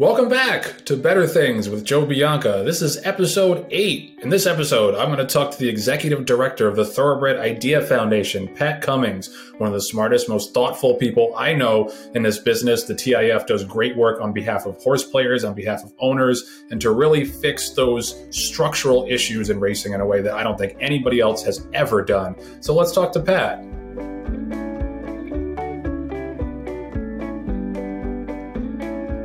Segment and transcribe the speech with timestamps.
[0.00, 2.62] Welcome back to Bettor Things with Joe Bianca.
[2.64, 4.18] This is episode 8.
[4.22, 7.80] In this episode, I'm going to talk to the executive director of the Thoroughbred Idea
[7.80, 12.82] Foundation, Pat Cummings, one of the smartest, most thoughtful people I know in this business.
[12.82, 16.80] The TIF does great work on behalf of horse players, on behalf of owners, and
[16.80, 20.76] to really fix those structural issues in racing in a way that I don't think
[20.80, 22.34] anybody else has ever done.
[22.60, 23.64] So let's talk to Pat.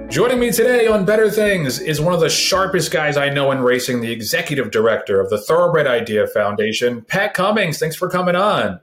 [0.10, 3.60] Joining me today on Bettor Things is one of the sharpest guys I know in
[3.60, 7.78] racing, the executive director of the Thoroughbred Idea Foundation, Pat Cummings.
[7.78, 8.80] Thanks for coming on.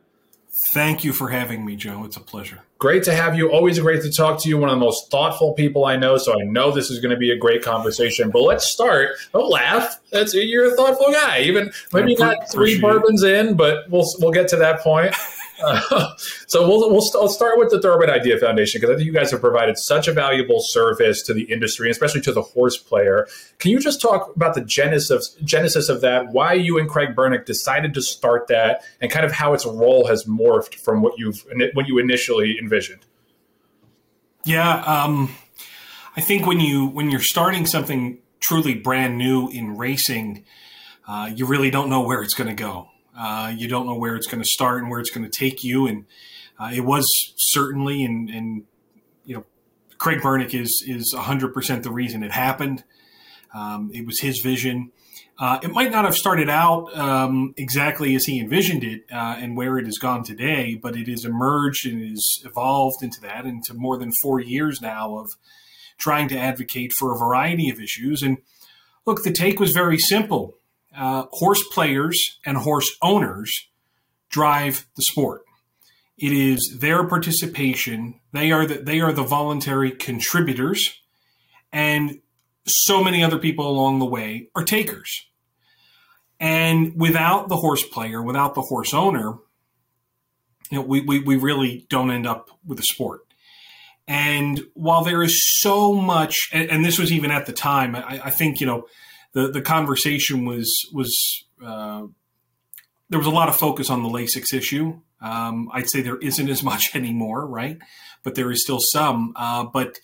[0.72, 2.04] Thank you for having me, Joe.
[2.04, 2.60] It's a pleasure.
[2.78, 3.50] Great to have you.
[3.50, 4.56] Always great to talk to you.
[4.56, 7.16] One of the most thoughtful people I know, so I know this is going to
[7.16, 8.30] be a great conversation.
[8.30, 9.10] But let's start.
[9.32, 9.98] Don't laugh.
[10.12, 11.40] That's you're a thoughtful guy.
[11.40, 15.12] Even maybe not three bourbons in, but we'll we'll get to that point.
[16.48, 19.30] So we'll, we'll st- start with the Thoroughbred Idea Foundation because I think you guys
[19.30, 23.26] have provided such a valuable service to the industry, especially to the horse player.
[23.58, 26.28] Can you just talk about the genesis of, genesis of that?
[26.28, 30.06] Why you and Craig Bernick decided to start that, and kind of how its role
[30.06, 33.04] has morphed from what you've what you initially envisioned?
[34.44, 35.34] Yeah, um,
[36.16, 40.44] I think when you when you're starting something truly brand new in racing,
[41.08, 42.88] uh, you really don't know where it's going to go.
[43.16, 45.64] Uh, you don't know where it's going to start and where it's going to take
[45.64, 45.86] you.
[45.86, 46.04] And
[46.58, 48.64] uh, it was certainly, and, and,
[49.24, 49.44] you know,
[49.98, 52.84] Craig Bernick is is 100% the reason it happened.
[53.54, 54.92] Um, it was his vision.
[55.38, 59.56] Uh, it might not have started out um, exactly as he envisioned it uh, and
[59.56, 63.74] where it has gone today, but it has emerged and has evolved into that into
[63.74, 65.28] more than four years now of
[65.98, 68.22] trying to advocate for a variety of issues.
[68.22, 68.38] And
[69.04, 70.56] look, the take was very simple
[70.96, 73.68] uh, horse players and horse owners
[74.28, 75.42] drive the sport.
[76.18, 78.20] It is their participation.
[78.32, 81.00] They are the, they are the voluntary contributors,
[81.72, 82.20] and
[82.66, 85.26] so many other people along the way are takers.
[86.40, 89.34] And without the horse player, without the horse owner,
[90.70, 93.20] you know, we, we, we really don't end up with a sport.
[94.08, 98.20] And while there is so much, and, and this was even at the time, I,
[98.24, 98.86] I think, you know,
[99.36, 102.06] the the conversation was was uh,
[103.10, 104.98] there was a lot of focus on the Lasix issue.
[105.20, 107.76] Um, I'd say there isn't as much anymore, right?
[108.22, 109.34] But there is still some.
[109.36, 109.98] Uh, but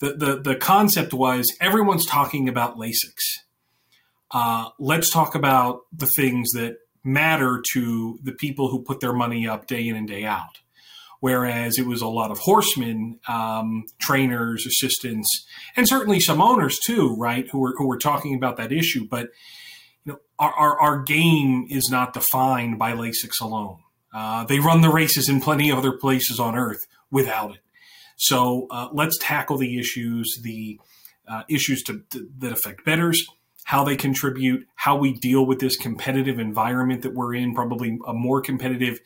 [0.00, 3.14] the, the the concept was everyone's talking about Lasix.
[4.30, 9.48] Uh, let's talk about the things that matter to the people who put their money
[9.48, 10.58] up day in and day out
[11.24, 17.16] whereas it was a lot of horsemen, um, trainers, assistants, and certainly some owners too,
[17.16, 19.08] right, who were who were talking about that issue.
[19.10, 19.30] But
[20.04, 23.78] you know, our our, our game is not defined by Lasix alone.
[24.12, 27.62] Uh, they run the races in plenty of other places on Earth without it.
[28.16, 30.78] So uh, let's tackle the issues, the
[31.26, 33.24] uh, issues to, to, that affect bettors,
[33.64, 38.12] how they contribute, how we deal with this competitive environment that we're in, probably a
[38.12, 39.00] more competitive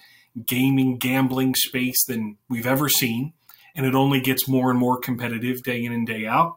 [0.46, 3.32] gaming, gambling space than we've ever seen.
[3.74, 6.56] And it only gets more and more competitive day in and day out.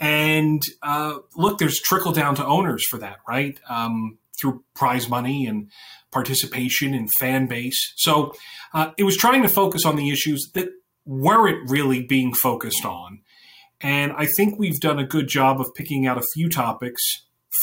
[0.00, 3.58] And uh, look, there's trickle down to owners for that, right?
[3.68, 5.70] Um, through prize money and
[6.12, 7.92] participation and fan base.
[7.96, 8.34] So
[8.72, 10.68] uh, it was trying to focus on the issues that
[11.04, 13.20] weren't really being focused on.
[13.80, 17.02] And I think we've done a good job of picking out a few topics,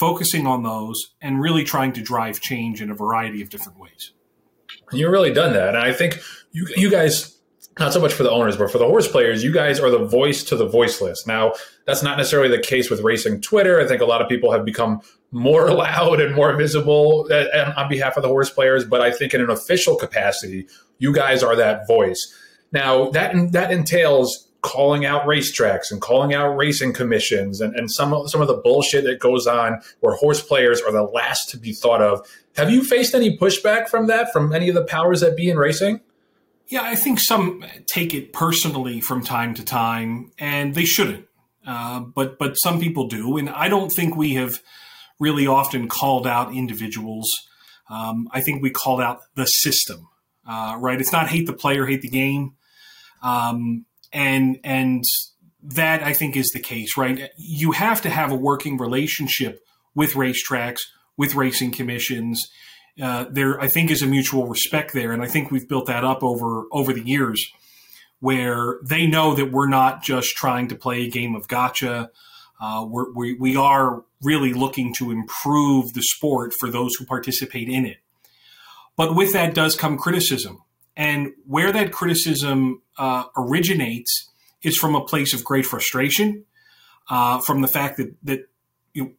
[0.00, 4.12] focusing on those, and really trying to drive change in a variety of different ways.
[4.92, 5.68] You've really done that.
[5.68, 6.20] And I think
[6.52, 7.36] you, you guys,
[7.78, 10.04] not so much for the owners, but for the horse players, you guys are the
[10.04, 11.26] voice to the voiceless.
[11.26, 11.52] Now,
[11.86, 13.80] that's not necessarily the case with racing Twitter.
[13.80, 15.00] I think a lot of people have become
[15.32, 18.84] more loud and more visible eh, eh, on behalf of the horse players.
[18.84, 22.34] But I think in an official capacity, you guys are that voice.
[22.72, 28.12] Now, that, that entails calling out racetracks and calling out racing commissions and, and some
[28.12, 31.56] of, some of the bullshit that goes on where horse players are the last to
[31.56, 32.26] be thought of.
[32.56, 35.56] Have you faced any pushback from that from any of the powers that be in
[35.56, 36.00] racing?
[36.66, 41.28] Yeah, I think some take it personally from time to time, and they shouldn't.
[41.64, 44.60] Uh, but but some people do, and I don't think we have
[45.20, 47.30] really often called out individuals.
[47.88, 50.08] Um, I think we called out the system.
[50.44, 51.00] Uh, right?
[51.00, 52.54] It's not hate the player, hate the game.
[53.22, 55.04] Um, and and
[55.62, 57.30] that I think is the case, right?
[57.36, 59.64] You have to have a working relationship
[59.94, 60.80] with racetracks,
[61.16, 62.46] with racing commissions.
[63.00, 66.04] Uh, there, I think, is a mutual respect there, and I think we've built that
[66.04, 67.50] up over over the years,
[68.20, 72.10] where they know that we're not just trying to play a game of gotcha.
[72.60, 77.68] Uh, we're, we we are really looking to improve the sport for those who participate
[77.68, 77.98] in it.
[78.96, 80.62] But with that does come criticism,
[80.96, 84.30] and where that criticism uh, originates
[84.62, 86.44] is from a place of great frustration.
[87.08, 88.48] uh, from the fact that that
[88.94, 89.10] you know,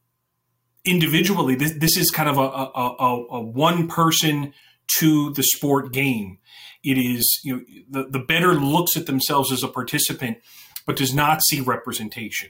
[0.86, 4.54] individually this, this is kind of a, a, a, a one person
[5.00, 6.40] to the sport game.
[6.84, 10.38] It is you know the, the bettor looks at themselves as a participant,
[10.86, 12.50] but does not see representation.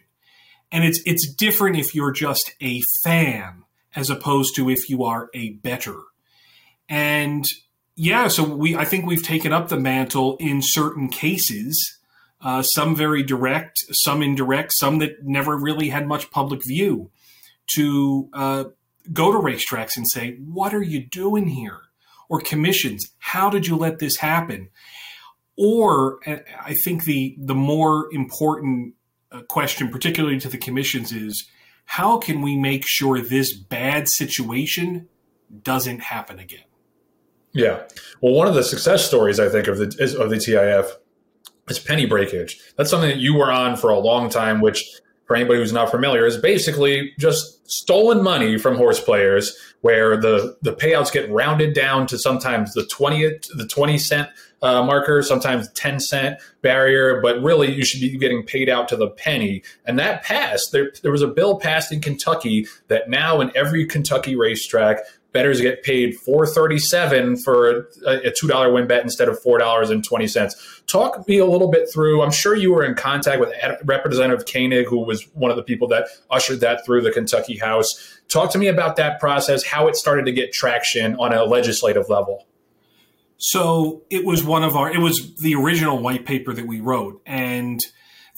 [0.71, 3.63] And it's it's different if you're just a fan
[3.95, 5.99] as opposed to if you are a better.
[6.89, 7.45] And
[7.97, 11.97] yeah, so we I think we've taken up the mantle in certain cases,
[12.41, 17.09] uh, some very direct, some indirect, some that never really had much public view,
[17.75, 18.63] to uh,
[19.11, 21.79] go to racetracks and say, "What are you doing here?"
[22.29, 24.69] Or commissions, "How did you let this happen?"
[25.57, 28.93] Or I think the the more important
[29.31, 31.49] uh, question, particularly to the commissions, is
[31.85, 35.09] how can we make sure this bad situation
[35.63, 36.67] doesn't happen again?
[37.57, 37.83] Yeah.
[38.21, 39.85] Well, one of the success stories I think of the
[40.19, 40.91] of the TIF
[41.69, 42.59] is penny breakage.
[42.77, 44.89] That's something that you were on for a long time, which
[45.25, 50.55] for anybody who's not familiar is basically just stolen money from horse players where the
[50.61, 54.29] the payouts get rounded down to sometimes the 20th the 20 cent
[54.61, 58.95] uh, marker, sometimes 10 cent barrier, but really you should be getting paid out to
[58.95, 59.63] the penny.
[59.85, 60.71] And that passed.
[60.71, 64.99] There, there was a bill passed in Kentucky that now in every Kentucky racetrack,
[65.31, 70.87] bettors get paid 437 for a, a $2 win bet instead of $4.20.
[70.87, 72.21] Talk me a little bit through.
[72.21, 73.53] I'm sure you were in contact with
[73.83, 78.19] Representative Koenig, who was one of the people that ushered that through the Kentucky House.
[78.29, 82.09] Talk to me about that process, how it started to get traction on a legislative
[82.09, 82.45] level.
[83.37, 87.21] So it was one of our, it was the original white paper that we wrote.
[87.25, 87.79] And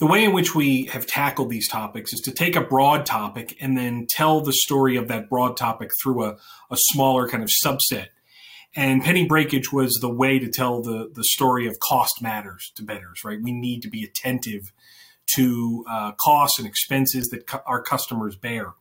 [0.00, 3.54] the way in which we have tackled these topics is to take a broad topic
[3.60, 6.38] and then tell the story of that broad topic through a,
[6.70, 8.06] a smaller kind of subset.
[8.74, 12.82] And penny breakage was the way to tell the, the story of cost matters to
[12.82, 13.38] bettors, right?
[13.42, 14.72] We need to be attentive
[15.34, 18.72] to uh, costs and expenses that cu- our customers bear.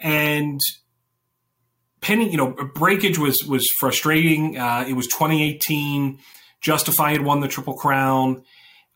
[0.00, 0.60] And
[2.00, 4.56] penny, you know, breakage was was frustrating.
[4.56, 6.20] Uh, it was 2018.
[6.62, 8.44] Justify had won the Triple Crown.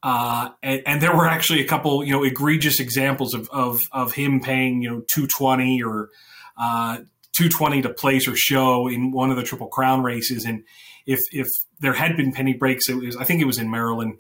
[0.02, 4.12] Uh, and, and, there were actually a couple, you know, egregious examples of, of, of
[4.12, 6.10] him paying, you know, 220 or
[6.58, 6.98] uh,
[7.32, 10.44] 220 to place or show in one of the Triple Crown races.
[10.44, 10.64] And
[11.06, 11.48] if, if
[11.80, 14.18] there had been penny breaks, it was, I think it was in Maryland,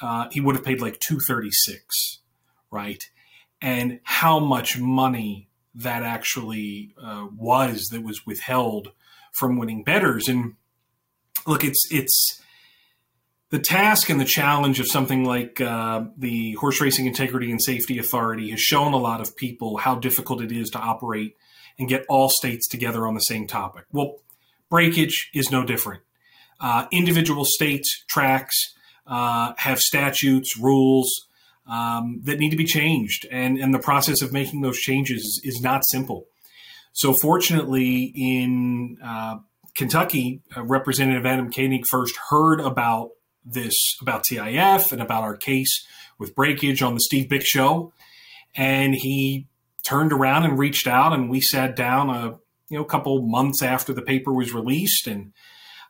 [0.00, 2.20] uh, he would have paid like 236,
[2.70, 3.02] right?
[3.60, 8.92] And how much money that actually uh, was that was withheld
[9.34, 10.26] from winning betters.
[10.28, 10.54] And
[11.46, 12.42] look, it's it's
[13.50, 17.98] the task and the challenge of something like uh, the Horse Racing Integrity and Safety
[17.98, 21.36] Authority has shown a lot of people how difficult it is to operate
[21.78, 23.84] and get all states together on the same topic.
[23.92, 24.16] Well,
[24.68, 26.02] breakage is no different.
[26.58, 28.56] Uh, individual states, tracks
[29.06, 31.08] uh, have statutes, rules,
[31.68, 33.26] um, that need to be changed.
[33.30, 36.24] And, and the process of making those changes is, not simple.
[36.92, 39.38] So, fortunately, in uh,
[39.76, 43.10] Kentucky, uh, Representative Adam Koenig first heard about
[43.46, 45.86] this, about TIF and about our case
[46.18, 47.92] with breakage on the Steve Byk show.
[48.56, 49.46] And he
[49.86, 52.38] turned around and reached out, and we sat down a
[52.68, 55.32] you know a couple months after the paper was released and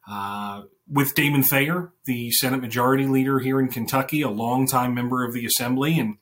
[0.09, 5.35] uh, with Damon Thayer, the Senate Majority Leader here in Kentucky, a longtime member of
[5.35, 6.19] the Assembly, and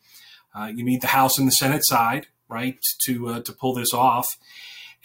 [0.54, 3.92] uh, you need the House and the Senate side, right, to uh, to pull this
[3.92, 4.26] off.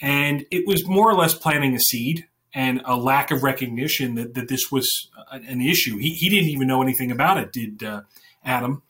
[0.00, 4.34] And it was more or less planting a seed and a lack of recognition that,
[4.34, 5.98] that this was an issue.
[5.98, 8.02] He, he didn't even know anything about it, did uh,
[8.44, 8.82] Adam?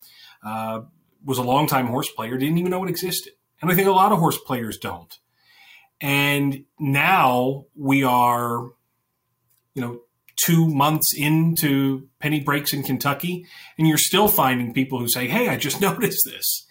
[0.43, 0.83] Uh,
[1.25, 3.35] was a longtime horse player, didn't even know it existed.
[3.61, 5.19] And I think a lot of horse players don't.
[6.01, 8.71] And now we are,
[9.75, 10.01] you know,
[10.43, 13.45] two months into penny breaks in Kentucky,
[13.77, 16.67] and you're still finding people who say, Hey, I just noticed this.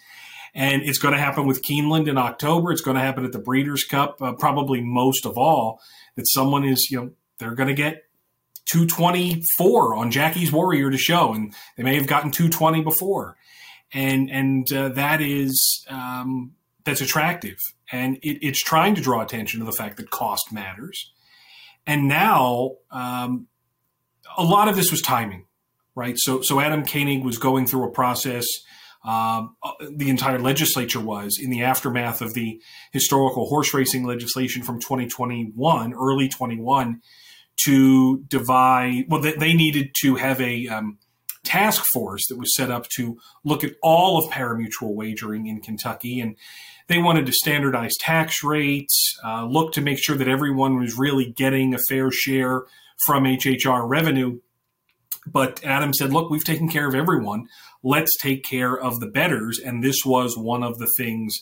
[0.52, 2.72] And it's going to happen with Keeneland in October.
[2.72, 5.80] It's going to happen at the Breeders' Cup, uh, probably most of all,
[6.16, 8.04] that someone is, you know, they're going to get
[8.70, 13.36] 224 on Jackie's Warrior to show, and they may have gotten 220 before.
[13.92, 16.52] And, and uh, that is, um,
[16.84, 17.58] that's attractive.
[17.90, 21.12] And it, it's trying to draw attention to the fact that cost matters.
[21.86, 23.48] And now um,
[24.36, 25.46] a lot of this was timing,
[25.94, 26.14] right?
[26.18, 28.46] So, so Adam Koenig was going through a process.
[29.02, 29.56] Um,
[29.90, 32.60] the entire legislature was in the aftermath of the
[32.92, 37.00] historical horse racing legislation from 2021, early 21,
[37.64, 39.04] to divide.
[39.08, 40.98] Well, they, they needed to have a um,
[41.44, 46.20] task force that was set up to look at all of parimutuel wagering in Kentucky,
[46.20, 46.36] and
[46.88, 51.32] they wanted to standardize tax rates, uh, look to make sure that everyone was really
[51.32, 52.64] getting a fair share
[53.06, 54.40] from HHR revenue.
[55.26, 57.48] But Adam said, look, we've taken care of everyone.
[57.82, 59.58] Let's take care of the betters.
[59.58, 61.34] And this was one of the things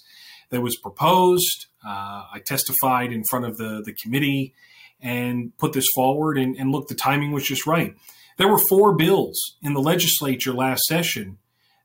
[0.51, 1.67] that was proposed.
[1.87, 4.55] Uh, I testified in front of the, the committee
[5.01, 6.39] and put this forward.
[6.39, 7.95] And, and look, the timing was just right.
[8.37, 11.39] There were four bills in the legislature last session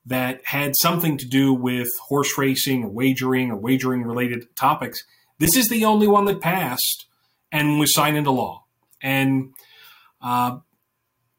[0.06, 5.04] that had something to do with horse racing or wagering or wagering related topics.
[5.40, 7.06] This is the only one that passed
[7.52, 8.66] and was signed into law.
[9.02, 9.54] And
[10.22, 10.58] uh,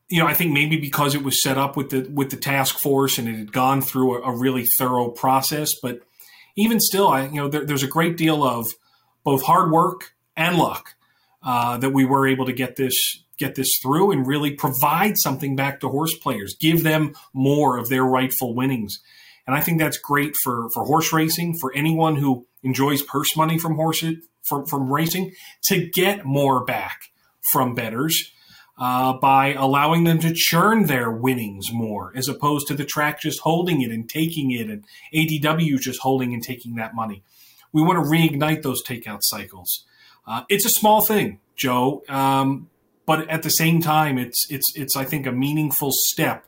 [0.08, 2.78] you know, I think maybe because it was set up with the with the task
[2.80, 6.00] force and it had gone through a, a really thorough process, but
[6.56, 8.66] even still, I you know, there, there's a great deal of
[9.25, 10.94] both hard work and luck
[11.42, 12.94] uh, that we were able to get this
[13.38, 17.88] get this through and really provide something back to horse players, give them more of
[17.88, 19.00] their rightful winnings.
[19.46, 23.58] And I think that's great for, for horse racing, for anyone who enjoys purse money
[23.58, 24.16] from horses
[24.49, 25.32] from, from racing,
[25.64, 27.11] to get more back
[27.52, 28.32] from betters
[28.76, 33.40] uh, by allowing them to churn their winnings more, as opposed to the track just
[33.40, 37.23] holding it and taking it, and ADW just holding and taking that money.
[37.73, 39.85] We want to reignite those takeout cycles.
[40.26, 42.69] Uh, it's a small thing, Joe, um,
[43.07, 46.45] but at the same time, it's it's it's I think a meaningful step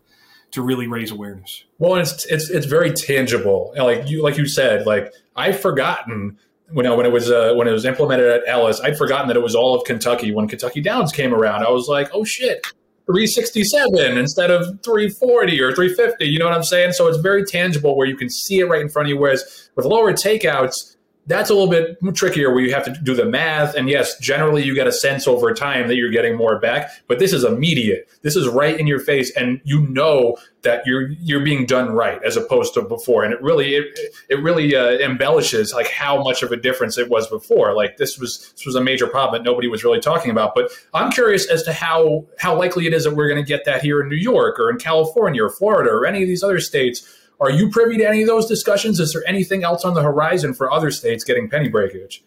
[0.52, 1.64] to really raise awareness.
[1.78, 3.74] Well, it's it's it's very tangible.
[3.76, 6.38] Like you like you said, like I've forgotten
[6.70, 9.42] when when it was uh, when it was implemented at Ellis, I'd forgotten that it
[9.42, 10.32] was all of Kentucky.
[10.32, 12.66] When Kentucky Downs came around, I was like, oh shit,
[13.06, 16.26] 367 instead of 340 or 350.
[16.26, 16.92] You know what I'm saying?
[16.92, 19.18] So it's very tangible where you can see it right in front of you.
[19.18, 20.95] Whereas with lower takeouts,
[21.26, 23.74] that's a little bit trickier where you have to do the math.
[23.74, 27.18] And yes, generally you get a sense over time that you're getting more back, but
[27.18, 28.08] this is immediate.
[28.22, 32.20] This is right in your face, and you know that you're you're being done right
[32.24, 33.24] as opposed to before.
[33.24, 37.08] And it really it, it really uh, embellishes like how much of a difference it
[37.08, 37.74] was before.
[37.74, 40.54] Like this was this was a major problem that nobody was really talking about.
[40.54, 43.64] But I'm curious as to how how likely it is that we're going to get
[43.64, 46.60] that here in New York or in California or Florida or any of these other
[46.60, 48.98] states are you privy to any of those discussions?
[48.98, 52.22] Is there anything else on the horizon for other states getting penny breakage?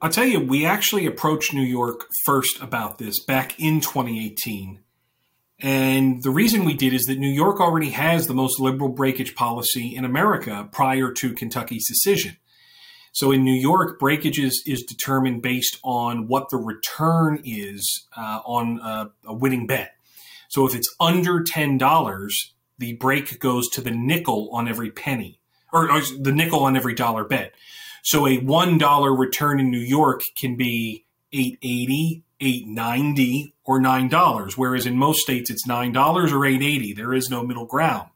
[0.00, 4.80] I'll tell you, we actually approached New York first about this back in 2018.
[5.60, 9.34] And the reason we did is that New York already has the most liberal breakage
[9.34, 12.36] policy in America prior to Kentucky's decision.
[13.12, 18.40] So in New York, breakage is, is determined based on what the return is uh,
[18.44, 19.92] on a, a winning bet.
[20.48, 22.32] So if it's under $10,
[22.78, 25.40] the break goes to the nickel on every penny,
[25.72, 27.54] or, or the nickel on every dollar bet.
[28.02, 33.80] So a one dollar return in New York can be eight eighty, eight ninety, or
[33.80, 36.92] nine dollars, whereas in most states it's nine dollars or eight eighty.
[36.92, 38.10] There is no middle ground.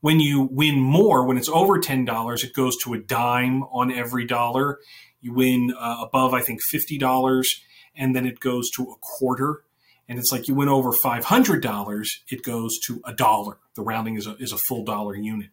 [0.00, 3.90] When you win more, when it's over ten dollars, it goes to a dime on
[3.90, 4.78] every dollar.
[5.20, 7.62] You win uh, above, I think, fifty dollars,
[7.96, 9.62] and then it goes to a quarter
[10.08, 13.58] and it's like you went over $500, it goes to a dollar.
[13.74, 15.50] The rounding is a, is a full dollar unit.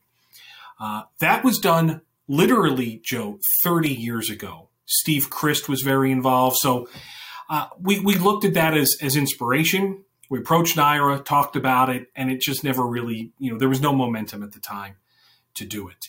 [0.79, 4.69] Uh, that was done literally, Joe, 30 years ago.
[4.85, 6.57] Steve Crist was very involved.
[6.59, 6.87] So
[7.49, 10.03] uh, we, we looked at that as, as inspiration.
[10.29, 13.81] We approached NYRA, talked about it, and it just never really, you know, there was
[13.81, 14.95] no momentum at the time
[15.55, 16.05] to do it.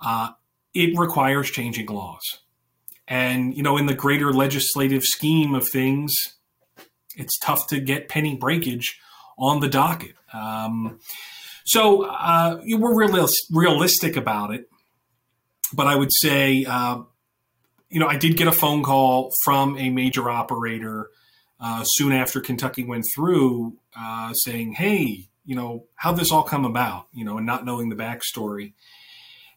[0.00, 0.30] Uh,
[0.74, 2.22] it requires changing laws.
[3.06, 6.14] And, you know, in the greater legislative scheme of things,
[7.16, 8.98] it's tough to get penny breakage
[9.38, 10.14] on the docket.
[10.32, 11.00] Um,
[11.64, 14.68] so uh, we're realis- realistic about it,
[15.72, 17.02] but I would say, uh,
[17.88, 21.10] you know, I did get a phone call from a major operator
[21.60, 26.64] uh, soon after Kentucky went through, uh, saying, "Hey, you know, how this all come
[26.64, 28.72] about?" You know, and not knowing the backstory.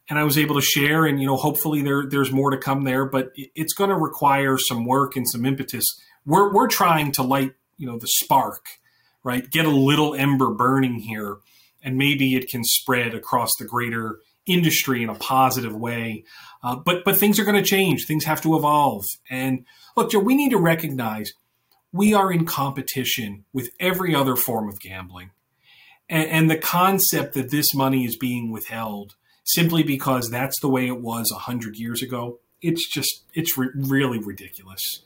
[0.09, 2.83] And I was able to share, and you know, hopefully there there's more to come
[2.83, 5.85] there, but it's going to require some work and some impetus
[6.25, 8.65] we're we're trying to light you know the spark,
[9.23, 9.49] right?
[9.49, 11.37] Get a little ember burning here,
[11.83, 16.23] and maybe it can spread across the greater industry in a positive way.
[16.63, 18.05] Uh, but but things are going to change.
[18.05, 19.05] Things have to evolve.
[19.29, 19.65] And
[19.95, 21.31] look, Joe, we need to recognize
[21.91, 25.31] we are in competition with every other form of gambling,
[26.09, 29.15] and, and the concept that this money is being withheld
[29.45, 32.39] simply because that's the way it was a hundred years ago.
[32.61, 35.01] It's just it's re- really ridiculous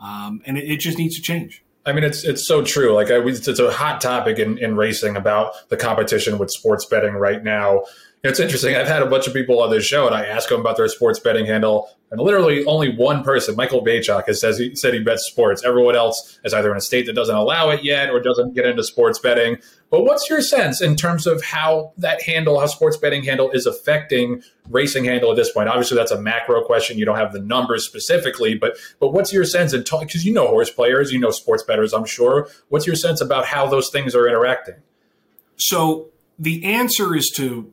[0.00, 1.64] um, and it, it, just needs to change.
[1.84, 2.92] I mean, it's it's so true.
[2.92, 7.14] Like, I, it's a hot topic in, in racing about the competition with sports betting
[7.14, 7.84] right now.
[8.28, 8.74] It's interesting.
[8.76, 10.88] I've had a bunch of people on this show, and I ask them about their
[10.88, 15.00] sports betting handle, and literally only one person, Michael Beychok, has says he said he
[15.00, 15.64] bets sports.
[15.64, 18.64] Everyone else is either in a state that doesn't allow it yet or doesn't get
[18.64, 19.58] into sports betting.
[19.90, 23.66] But what's your sense in terms of how that handle, how sports betting handle is
[23.66, 25.68] affecting racing handle at this point?
[25.68, 26.98] Obviously, that's a macro question.
[26.98, 29.80] You don't have the numbers specifically, but but what's your sense in?
[29.80, 32.48] Because you know horse players, you know sports bettors, I'm sure.
[32.68, 34.76] What's your sense about how those things are interacting?
[35.56, 37.72] So the answer is to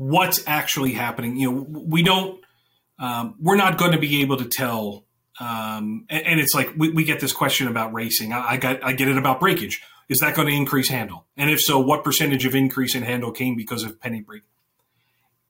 [0.00, 1.36] what's actually happening.
[1.36, 2.40] You know, we don't,
[2.98, 5.04] um, we're not going to be able to tell.
[5.38, 8.32] Um, and, and, it's like we, we, get this question about racing.
[8.32, 9.82] I, I, got, I get it about breakage.
[10.08, 11.26] Is that going to increase handle?
[11.36, 14.42] And if so, what percentage of increase in handle came because of penny break?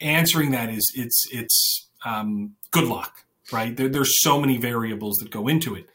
[0.01, 3.77] Answering that is it's it's um, good luck, right?
[3.77, 5.87] There, there's so many variables that go into it.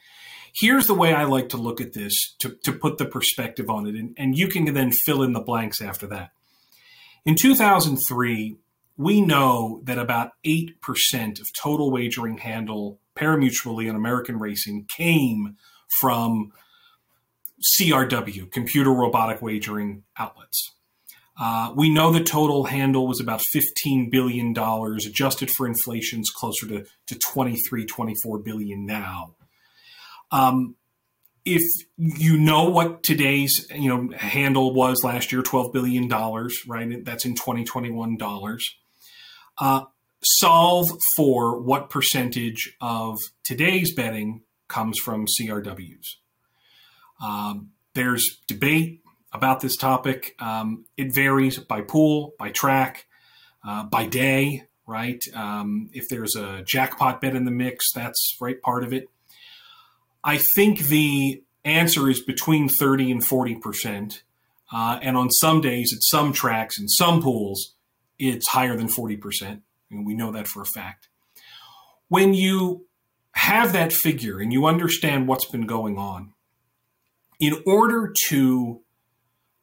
[0.54, 3.86] Here's the way I like to look at this to, to put the perspective on
[3.86, 6.32] it, and, and you can then fill in the blanks after that.
[7.26, 8.58] In 2003,
[8.98, 15.58] we know that about 8% of total wagering handle parimutually in American racing came
[16.00, 16.52] from
[17.80, 20.76] CRW, computer robotic wagering outlets.
[21.38, 24.56] Uh, we know the total handle was about $15 billion,
[25.06, 29.36] adjusted for inflation, is closer to, to 23, 24 billion now.
[30.32, 30.76] Um,
[31.46, 31.62] if
[31.98, 37.04] you know what today's you know handle was last year, twelve billion dollars, right?
[37.06, 38.66] That's in twenty twenty one dollars.
[39.58, 39.86] Uh,
[40.24, 46.16] solve for what percentage of today's betting comes from CRWs.
[47.24, 50.36] Um, there's debate about this topic.
[50.40, 53.06] Um, it varies by pool, by track,
[53.66, 55.22] uh, by day, right?
[55.34, 59.10] Um, if there's a jackpot bet in the mix, that's right part of it.
[60.26, 64.24] I think the answer is between 30 and 40 percent.
[64.74, 67.76] Uh, and on some days, at some tracks and some pools,
[68.18, 69.62] it's higher than 40 percent.
[69.92, 71.08] And we know that for a fact.
[72.10, 72.88] When you
[73.34, 76.34] have that figure and you understand what's been going on,
[77.40, 78.82] in order to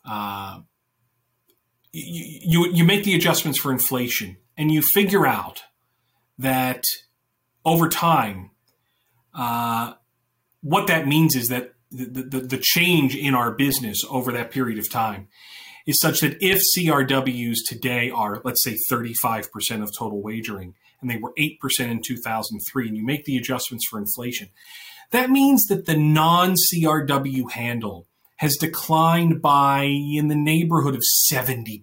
[0.05, 0.61] uh,
[1.93, 5.63] you, you make the adjustments for inflation and you figure out
[6.39, 6.85] that
[7.65, 8.51] over time,
[9.35, 9.95] uh,
[10.63, 14.79] what that means is that the, the, the, change in our business over that period
[14.79, 15.29] of time
[15.87, 21.19] is such that if CRWs today are, let's say, 35% of total wagering, and they
[21.19, 24.49] were 8% in 2003, and you make the adjustments for inflation,
[25.11, 31.83] that means that the non CRW handle has declined by in the neighborhood of 70%.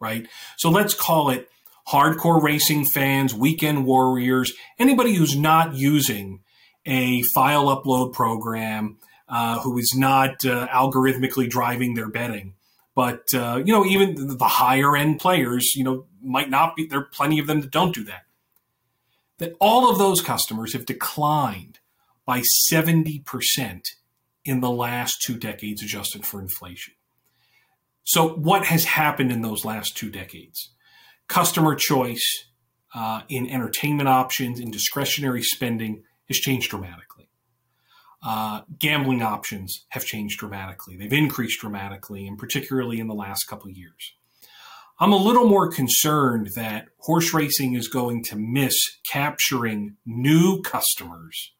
[0.00, 0.28] Right?
[0.56, 1.48] So let's call it
[1.88, 6.40] hardcore racing fans, weekend warriors, anybody who's not using
[6.88, 8.96] a file upload program,
[9.28, 12.54] uh, who is not uh, algorithmically driving their betting.
[12.96, 16.86] But uh, you know, even the higher end players, you know, might not be.
[16.86, 18.22] There are plenty of them that don't do that
[19.38, 21.78] that all of those customers have declined
[22.26, 23.80] by 70%
[24.44, 26.94] in the last two decades, adjusted for inflation.
[28.04, 30.70] So, what has happened in those last two decades?
[31.28, 32.46] Customer choice
[32.94, 37.28] uh, in entertainment options, in discretionary spending has changed dramatically.
[38.22, 40.96] Uh, gambling options have changed dramatically.
[40.96, 44.14] They've increased dramatically, and particularly in the last couple of years.
[45.00, 48.74] I'm a little more concerned that horse racing is going to miss
[49.08, 51.52] capturing new customers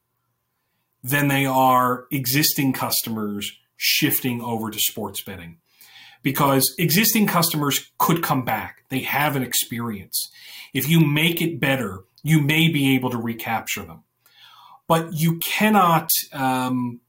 [1.04, 5.58] than they are existing customers shifting over to sports betting.
[6.24, 8.82] Because existing customers could come back.
[8.88, 10.28] They have an experience.
[10.74, 14.02] If you make it better, you may be able to recapture them.
[14.88, 17.00] But you cannot um,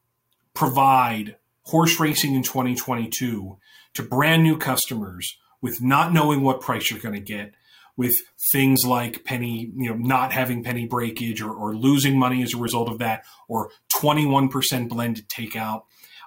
[0.53, 3.57] provide horse racing in 2022
[3.93, 7.53] to brand new customers with not knowing what price you're going to get,
[7.97, 8.15] with
[8.53, 12.57] things like penny, you know, not having penny breakage or, or losing money as a
[12.57, 15.83] result of that, or 21% blended takeout,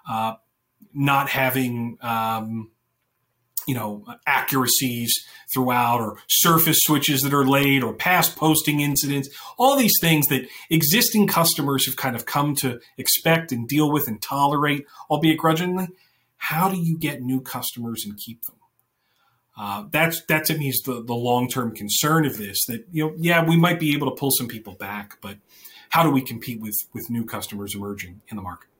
[0.07, 0.35] uh,
[0.93, 2.72] not having, um,
[3.67, 5.13] you know, accuracies
[5.53, 10.49] throughout, or surface switches that are late, or past posting incidents, all these things that
[10.71, 15.89] existing customers have kind of come to expect and deal with and tolerate, albeit grudgingly.
[16.37, 18.57] How do you get new customers and keep them?
[19.57, 22.65] Uh, that's that to me is the, the long term concern of this.
[22.67, 25.37] That you know, yeah, we might be able to pull some people back, but
[25.91, 28.72] how do we compete with with new customers emerging in the market?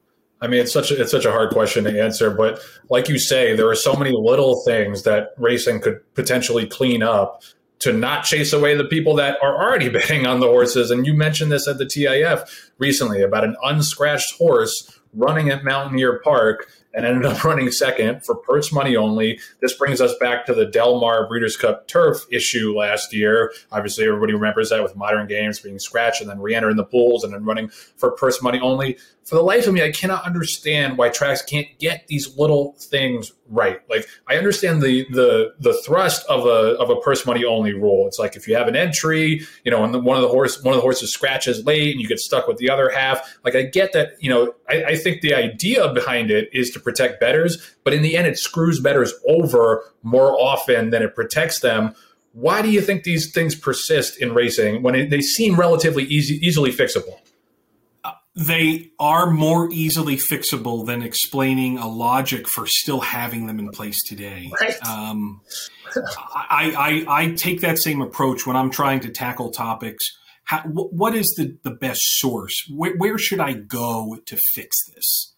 [0.43, 3.19] I mean, it's such a, it's such a hard question to answer, but like you
[3.19, 7.43] say, there are so many little things that racing could potentially clean up
[7.79, 10.91] to not chase away the people that are already betting on the horses.
[10.91, 16.21] And you mentioned this at the TIF recently about an unscratched horse running at Mountaineer
[16.25, 19.39] Park and ended up running second for purse money only.
[19.61, 23.53] This brings us back to the Del Mar Breeders' Cup turf issue last year.
[23.71, 27.25] Obviously, everybody remembers that with Modern Games being scratched and then re entering the pools
[27.25, 28.99] and then running for purse money only.
[29.25, 33.33] For the life of me, I cannot understand why tracks can't get these little things
[33.49, 33.79] right.
[33.89, 38.09] Like I understand the the the thrust of a of a purse money only rule.
[38.09, 40.61] It's like if you have an entry, you know, and the, one of the horse
[40.63, 43.39] one of the horses scratches late and you get stuck with the other half.
[43.45, 46.81] Like I get that, you know, I, I think the idea behind it is to
[46.83, 51.61] protect betters, but in the end, it screws betters over more often than it protects
[51.61, 51.95] them.
[52.33, 56.35] Why do you think these things persist in racing when it, they seem relatively easy,
[56.47, 57.19] easily fixable?
[58.35, 64.03] they are more easily fixable than explaining a logic for still having them in place
[64.03, 64.51] today.
[64.59, 64.83] Right.
[64.87, 65.43] Um,
[66.35, 70.03] I, I, I, take that same approach when I'm trying to tackle topics.
[70.45, 72.55] How, what is the, the best source?
[72.75, 75.32] Where, where should I go to fix this?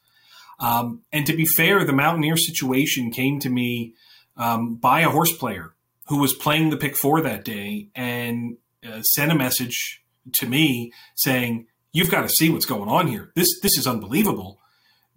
[0.59, 3.95] Um, and to be fair, the Mountaineer situation came to me
[4.37, 5.75] um, by a horse player
[6.09, 10.03] who was playing the pick four that day and uh, sent a message
[10.35, 13.31] to me saying, you've got to see what's going on here.
[13.35, 14.61] This this is unbelievable.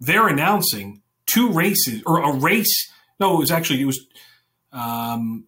[0.00, 2.90] They're announcing two races or a race.
[3.20, 4.00] No, it was actually it was
[4.72, 5.44] um,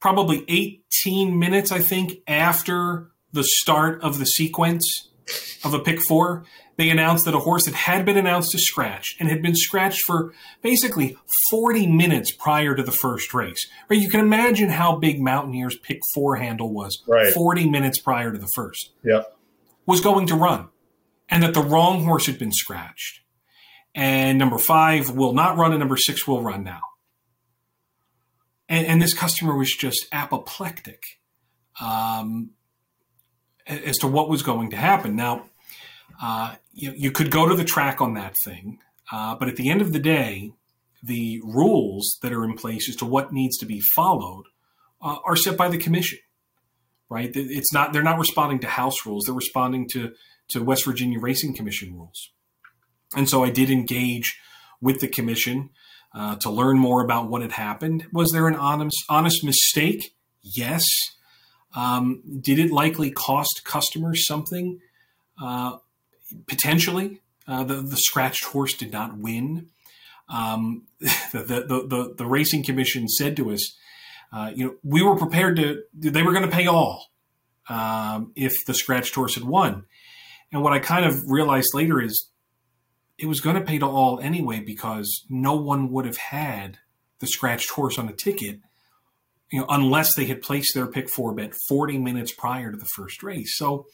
[0.00, 5.09] probably 18 minutes, I think, after the start of the sequence
[5.64, 6.44] of a pick four.
[6.76, 10.02] They announced that a horse that had been announced to scratch and had been scratched
[10.06, 11.16] for basically
[11.50, 13.68] 40 minutes prior to the first race.
[13.88, 14.00] Right?
[14.00, 17.34] You can imagine how big Mountaineer's pick four handle was right.
[17.34, 18.90] 40 minutes prior to the first.
[19.04, 19.36] Yep
[19.90, 20.68] was going to run
[21.28, 23.20] and that the wrong horse had been scratched.
[23.92, 26.80] And number five will not run, and number six will run now.
[28.68, 31.02] And, and this customer was just apoplectic
[31.80, 32.50] um,
[33.70, 35.16] as to what was going to happen.
[35.16, 35.46] Now,
[36.22, 38.78] uh, you, you, could go to the track on that thing,
[39.10, 40.52] uh, but at the end of the day,
[41.02, 44.44] the rules that are in place as to what needs to be followed
[45.00, 46.18] uh, are set by the commission
[47.10, 47.30] right?
[47.34, 50.12] It's not they're not responding to House rules; they're responding to
[50.48, 52.30] to West Virginia Racing Commission rules.
[53.14, 54.38] And so I did engage
[54.80, 55.70] with the commission
[56.14, 58.06] uh, to learn more about what had happened.
[58.12, 60.14] Was there an honest honest mistake?
[60.40, 60.86] Yes.
[61.74, 64.80] Um, did it likely cost customers something?
[65.40, 65.78] Uh,
[66.46, 67.20] potentially.
[67.46, 69.68] Uh, the, the scratched horse did not win.
[70.28, 73.76] Um, the, the, the, the, racing commission said to us,
[74.32, 77.10] uh, you know, we were prepared to, they were going to pay all
[77.68, 79.84] um, if the scratched horse had won.
[80.52, 82.30] And what I kind of realized later is
[83.18, 86.78] it was going to pay to all anyway because no one would have had
[87.18, 88.60] the scratched horse on a ticket,
[89.50, 92.88] you know, unless they had placed their pick four bet 40 minutes prior to the
[92.96, 93.56] first race.
[93.56, 93.86] So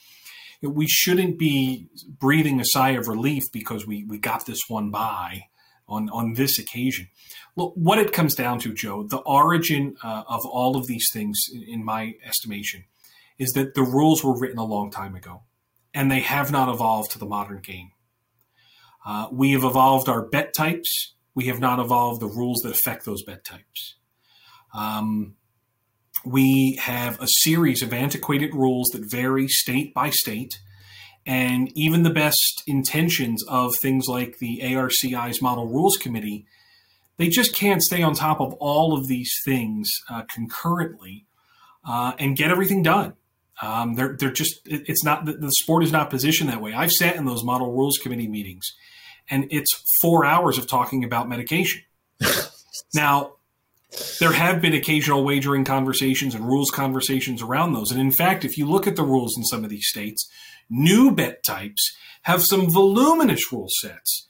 [0.60, 1.88] you know, we shouldn't be
[2.18, 5.46] breathing a sigh of relief because we, we got this one by
[5.88, 7.08] on, on this occasion.
[7.56, 11.38] Look, what it comes down to, Joe, the origin uh, of all of these things,
[11.66, 12.84] in my estimation,
[13.38, 15.42] is that the rules were written a long time ago
[15.94, 17.90] and they have not evolved to the modern game.
[19.04, 21.14] Uh, we have evolved our bet types.
[21.34, 23.96] We have not evolved the rules that affect those bet types.
[24.74, 25.35] Um,
[26.26, 30.58] we have a series of antiquated rules that vary state by state
[31.26, 36.46] and even the best intentions of things like the ARCI's Model Rules Committee,
[37.16, 41.26] they just can't stay on top of all of these things uh, concurrently
[41.84, 43.14] uh, and get everything done.
[43.60, 46.74] Um, they're they're just it's not the sport is not positioned that way.
[46.74, 48.66] I've sat in those Model Rules Committee meetings,
[49.30, 49.70] and it's
[50.02, 51.80] four hours of talking about medication.
[52.94, 53.35] now,
[54.20, 58.58] there have been occasional wagering conversations and rules conversations around those, and in fact, if
[58.58, 60.28] you look at the rules in some of these states,
[60.68, 64.28] New bet types have some voluminous rule sets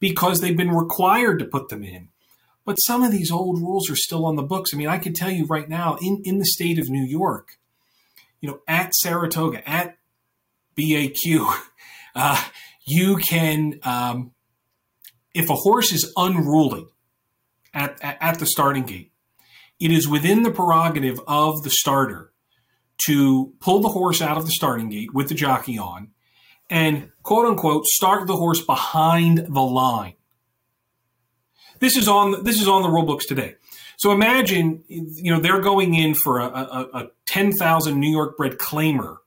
[0.00, 2.08] because they've been required to put them in.
[2.64, 4.74] But some of these old rules are still on the books.
[4.74, 7.58] I mean, I can tell you right now, in, in the state of New York,
[8.40, 9.96] you know, at Saratoga, at
[10.76, 11.54] BAQ,
[12.16, 12.44] uh,
[12.84, 14.32] you can, um,
[15.32, 16.86] if a horse is unruly
[17.76, 19.12] at, at, the starting gate,
[19.78, 22.32] it is within the prerogative of the starter
[23.06, 26.08] to pull the horse out of the starting gate with the jockey on
[26.70, 30.14] and quote unquote start the horse behind the line.
[31.78, 33.56] This is on this is on the rule books today.
[33.98, 38.36] So imagine you know they're going in for a, a, a ten thousand New York
[38.36, 39.18] bred claimer,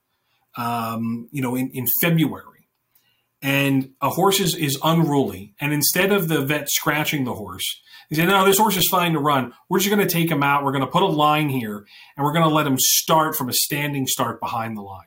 [0.58, 2.68] um, you know in, in February,
[3.42, 8.15] and a horse is, is unruly, and instead of the vet scratching the horse, he
[8.15, 9.54] said, no, this horse is fine to run.
[9.69, 10.63] We're just going to take him out.
[10.63, 11.86] We're going to put a line here,
[12.17, 15.06] and we're going to let him start from a standing start behind the line.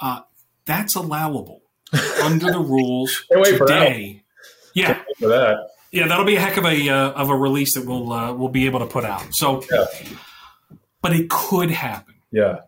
[0.00, 0.20] Uh,
[0.64, 1.62] that's allowable
[2.22, 4.22] under the rules today.
[4.74, 5.68] Yeah, that.
[5.92, 8.48] yeah, that'll be a heck of a uh, of a release that we'll uh, we'll
[8.48, 9.26] be able to put out.
[9.32, 9.86] So, yeah.
[11.02, 12.14] but it could happen.
[12.30, 12.60] Yeah.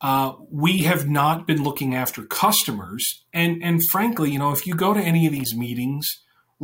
[0.00, 4.74] Uh, we have not been looking after customers, and and frankly, you know, if you
[4.74, 6.06] go to any of these meetings,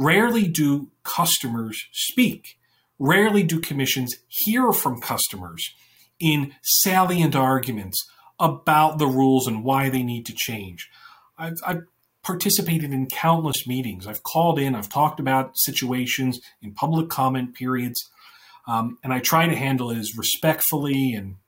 [0.00, 2.56] Rarely do customers speak.
[3.00, 5.74] Rarely do commissions hear from customers
[6.20, 8.08] in salient arguments
[8.38, 10.88] about the rules and why they need to change.
[11.36, 11.82] I've, I've
[12.22, 14.06] participated in countless meetings.
[14.06, 18.00] I've called in, I've talked about situations in public comment periods,
[18.68, 21.38] um, and I try to handle it as respectfully and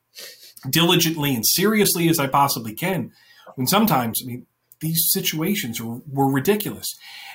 [0.69, 3.13] diligently and seriously as I possibly can.
[3.55, 4.47] When sometimes, I mean,
[4.81, 6.87] these situations were, were ridiculous,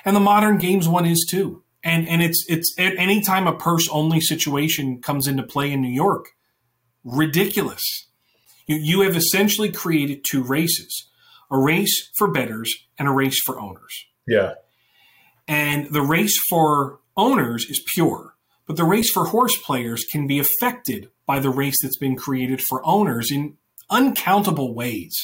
[0.04, 1.62] and the Modern Games one is too.
[1.84, 5.80] And and it's it's at any time a purse only situation comes into play in
[5.80, 6.30] New York,
[7.04, 7.82] ridiculous.
[8.66, 11.08] You you have essentially created two races
[11.50, 14.06] a race for betters and a race for owners.
[14.26, 14.54] Yeah.
[15.46, 18.34] And the race for owners is pure,
[18.66, 22.60] but the race for horse players can be affected by the race that's been created
[22.68, 23.56] for owners in
[23.90, 25.16] uncountable ways.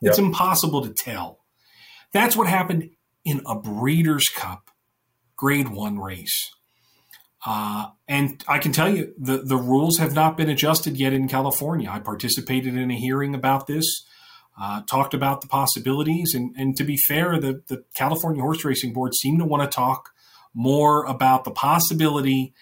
[0.00, 0.10] Yep.
[0.10, 1.37] It's impossible to tell.
[2.18, 2.90] That's what happened
[3.24, 4.72] in a Breeders' Cup
[5.36, 6.50] Grade One race.
[7.46, 11.28] Uh, and I can tell you, the, the rules have not been adjusted yet in
[11.28, 11.88] California.
[11.88, 14.04] I participated in a hearing about this
[14.60, 16.34] uh, talked about the possibilities.
[16.34, 19.72] And, and to be fair, the, the California Horse Racing Board seemed to want to
[19.72, 20.10] talk
[20.52, 22.52] more about the possibility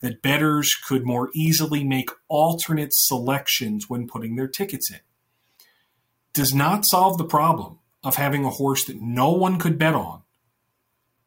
[0.00, 4.98] that bettors could more easily make alternate selections when putting their tickets in.
[6.32, 10.22] Does not solve the problem of having a horse that no one could bet on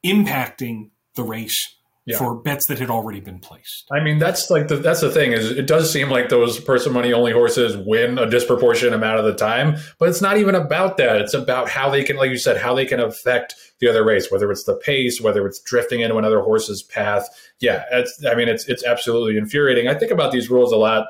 [0.05, 1.75] impacting the race
[2.07, 2.17] yeah.
[2.17, 3.85] for bets that had already been placed.
[3.91, 6.87] I mean, that's like the, that's the thing is it does seem like those purse
[6.87, 10.97] money only horses win a disproportionate amount of the time, but it's not even about
[10.97, 11.17] that.
[11.19, 14.31] It's about how they can, like you said, how they can affect the other race,
[14.31, 17.27] whether it's the pace, whether it's drifting into another horse's path.
[17.59, 19.89] Yeah, it's, I mean, it's it's absolutely infuriating.
[19.89, 21.07] I think about these rules a lot,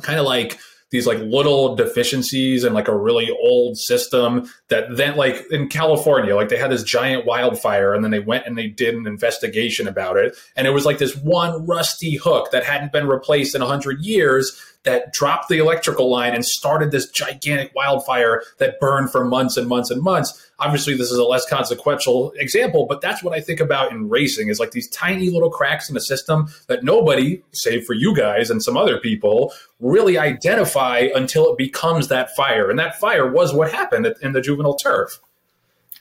[0.00, 0.58] kind of like
[0.94, 6.36] these like little deficiencies and like a really old system that then like in California,
[6.36, 9.88] like they had this giant wildfire and then they went and they did an investigation
[9.88, 10.36] about it.
[10.54, 14.04] And it was like this one rusty hook that hadn't been replaced in a hundred
[14.04, 19.56] years that dropped the electrical line and started this gigantic wildfire that burned for months
[19.56, 20.50] and months and months.
[20.60, 24.48] Obviously, this is a less consequential example, but that's what I think about in racing
[24.48, 28.50] is like these tiny little cracks in the system that nobody, save for you guys
[28.50, 32.70] and some other people, really identify until it becomes that fire.
[32.70, 35.18] And that fire was what happened in the juvenile turf.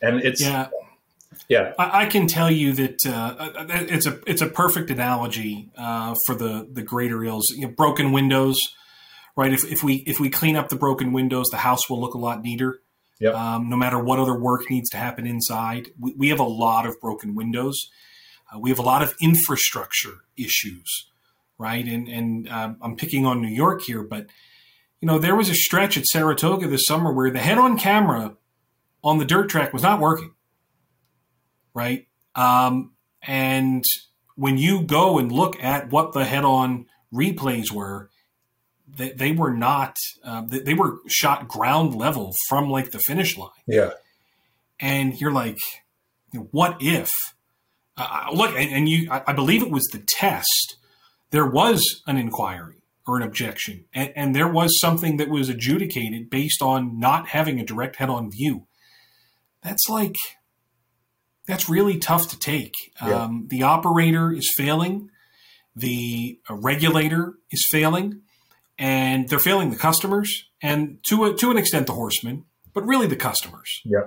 [0.01, 0.67] And it's yeah.
[1.49, 6.15] Yeah, I, I, can tell you that uh, it's a it's a perfect analogy uh,
[6.25, 7.49] for the the greater ills.
[7.49, 8.59] You know, broken windows,
[9.35, 9.51] right?
[9.51, 12.17] If, if we if we clean up the broken windows, the house will look a
[12.17, 12.81] lot neater.
[13.19, 13.35] Yep.
[13.35, 16.85] Um, no matter what other work needs to happen inside, we, we have a lot
[16.85, 17.89] of broken windows.
[18.51, 21.07] Uh, we have a lot of infrastructure issues,
[21.57, 21.85] right?
[21.85, 24.27] And and um, I'm picking on New York here, but
[25.01, 28.37] you know there was a stretch at Saratoga this summer where the head on camera
[29.03, 30.31] on the dirt track was not working
[31.73, 32.07] right?
[32.35, 33.83] Um, and
[34.35, 38.09] when you go and look at what the head-on replays were,
[38.87, 39.95] they, they were not.
[40.23, 43.49] Uh, they, they, were shot ground level from like the finish line.
[43.67, 43.91] Yeah,
[44.79, 45.59] and you're like,
[46.31, 47.11] what if?
[47.95, 50.77] Uh, look, and, and you, I, I, believe it was the test.
[51.29, 56.29] There was an inquiry or an objection, and, and there was something that was adjudicated
[56.29, 58.67] based on not having a direct head-on view.
[59.63, 60.15] That's like
[61.47, 62.73] that's really tough to take.
[63.01, 63.23] Yeah.
[63.23, 65.09] Um, the operator is failing,
[65.75, 68.21] the regulator is failing,
[68.77, 73.07] and they're failing the customers, and to a, to an extent the horsemen, but really
[73.07, 73.81] the customers.
[73.83, 74.05] Yeah.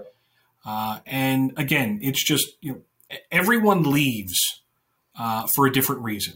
[0.65, 2.81] Uh, and again, it's just you know
[3.31, 4.63] everyone leaves
[5.19, 6.35] uh, for a different reason.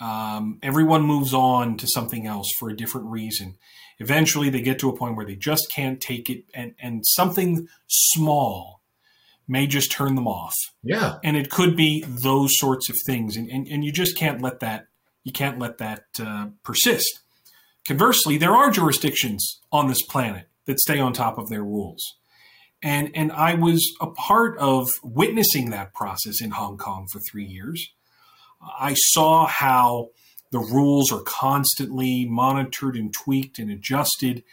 [0.00, 3.56] Um, everyone moves on to something else for a different reason.
[3.98, 7.68] Eventually, they get to a point where they just can't take it, and and something
[7.88, 8.77] small
[9.48, 10.54] may just turn them off.
[10.82, 11.16] Yeah.
[11.24, 13.36] And it could be those sorts of things.
[13.36, 14.86] And, and, and you just can't let that,
[15.24, 17.20] you can't let that uh, persist.
[17.86, 22.04] Conversely, there are jurisdictions on this planet that stay on top of their rules.
[22.82, 27.46] And, and I was a part of witnessing that process in Hong Kong for three
[27.46, 27.92] years.
[28.78, 30.10] I saw how
[30.52, 34.44] the rules are constantly monitored and tweaked and adjusted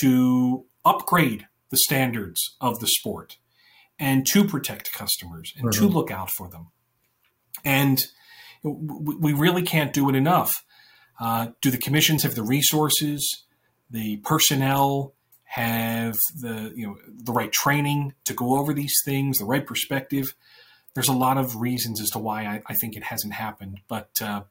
[0.00, 3.38] to upgrade the standards of the sport
[3.98, 5.80] and to protect customers and mm-hmm.
[5.84, 6.68] to look out for them.
[7.64, 7.98] And
[8.62, 10.52] we really can't do it enough.
[11.18, 13.44] Uh, do the commissions have the resources,
[13.90, 19.44] the personnel, have the you know the right training to go over these things, the
[19.44, 20.34] right perspective?
[20.94, 24.10] There's a lot of reasons as to why I, I think it hasn't happened, but
[24.20, 24.42] uh,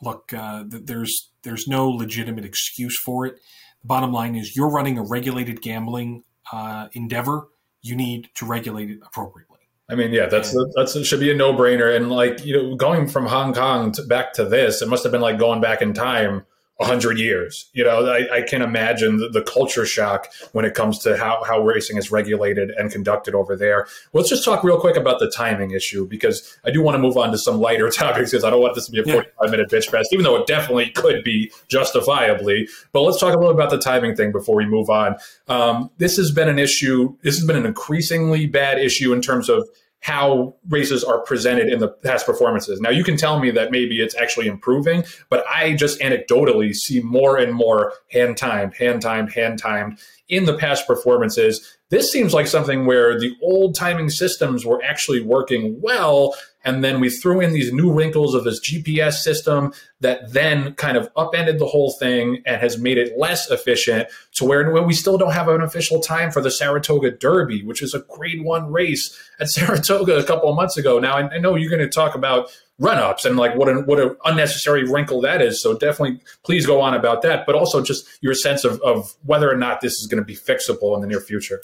[0.00, 3.34] look, uh, there's there's no legitimate excuse for it.
[3.82, 7.48] The bottom line is you're running a regulated gambling uh, endeavor
[7.86, 9.58] you need to regulate it appropriately.
[9.88, 11.94] I mean, yeah, that's and, that's should be a no brainer.
[11.94, 15.12] And like you know, going from Hong Kong to back to this, it must have
[15.12, 16.44] been like going back in time
[16.78, 17.70] 100 years.
[17.72, 21.42] You know, I, I can imagine the, the, culture shock when it comes to how,
[21.44, 23.86] how racing is regulated and conducted over there.
[24.12, 27.16] Let's just talk real quick about the timing issue because I do want to move
[27.16, 29.50] on to some lighter topics because I don't want this to be a 45 yeah.
[29.50, 32.68] minute bitch fest, even though it definitely could be justifiably.
[32.92, 35.16] But let's talk a little about the timing thing before we move on.
[35.48, 39.48] Um, this has been an issue, this has been an increasingly bad issue in terms
[39.48, 39.66] of
[40.06, 42.80] how races are presented in the past performances.
[42.80, 47.00] Now, you can tell me that maybe it's actually improving, but I just anecdotally see
[47.00, 51.76] more and more hand timed, hand timed, hand timed in the past performances.
[51.90, 56.36] This seems like something where the old timing systems were actually working well.
[56.66, 60.96] And then we threw in these new wrinkles of this GPS system that then kind
[60.96, 65.16] of upended the whole thing and has made it less efficient to where we still
[65.16, 69.16] don't have an official time for the Saratoga Derby, which is a grade one race
[69.38, 70.98] at Saratoga a couple of months ago.
[70.98, 72.50] Now, I know you're going to talk about
[72.80, 75.62] run ups and like what an what an unnecessary wrinkle that is.
[75.62, 77.46] So definitely, please go on about that.
[77.46, 80.36] But also just your sense of, of whether or not this is going to be
[80.36, 81.62] fixable in the near future.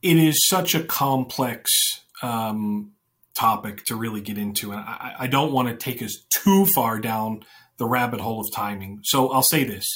[0.00, 1.72] It is such a complex
[2.22, 2.92] um,
[3.38, 6.98] topic to really get into, and I, I don't want to take us too far
[6.98, 7.44] down
[7.78, 9.00] the rabbit hole of timing.
[9.02, 9.86] So I'll say this: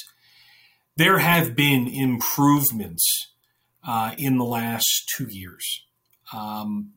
[0.95, 3.33] there have been improvements
[3.85, 5.85] uh, in the last two years.
[6.33, 6.91] Um,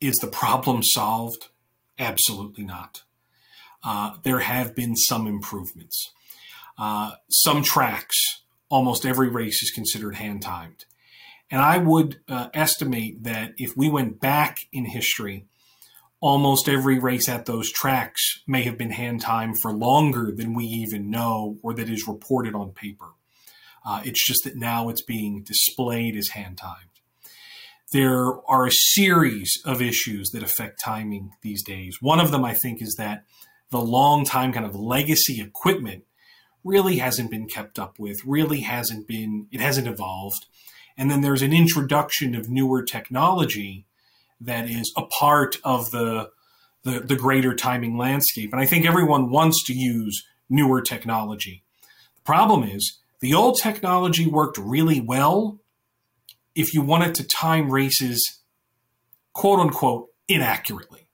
[0.00, 1.48] is the problem solved?
[1.98, 3.02] Absolutely not.
[3.84, 6.12] Uh, there have been some improvements.
[6.78, 8.16] Uh, some tracks,
[8.68, 10.84] almost every race is considered hand timed.
[11.50, 15.46] And I would uh, estimate that if we went back in history,
[16.24, 20.64] almost every race at those tracks may have been hand timed for longer than we
[20.64, 23.08] even know or that is reported on paper.
[23.86, 26.88] Uh, it's just that now it's being displayed as hand timed
[27.94, 31.98] there are a series of issues that affect timing these days.
[32.00, 33.24] One of them, I think, is that
[33.70, 36.02] the long time kind of legacy equipment
[36.64, 40.46] really hasn't been kept up with, really hasn't been, it hasn't evolved.
[40.96, 43.86] And then there's an introduction of newer technology
[44.40, 46.30] that is a part of the,
[46.82, 48.52] the, the greater timing landscape.
[48.52, 51.64] And I think everyone wants to use newer technology.
[52.16, 55.60] The problem is the old technology worked really well
[56.54, 58.40] if you wanted to time races,
[59.32, 61.08] quote unquote, inaccurately.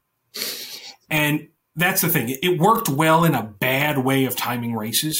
[1.08, 2.36] And that's the thing.
[2.42, 5.18] It worked well in a bad way of timing races.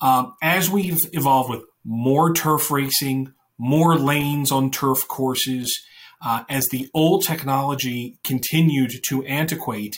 [0.00, 5.84] Um, as we've evolved with more turf racing, more lanes on turf courses,
[6.24, 9.96] uh, as the old technology continued to antiquate,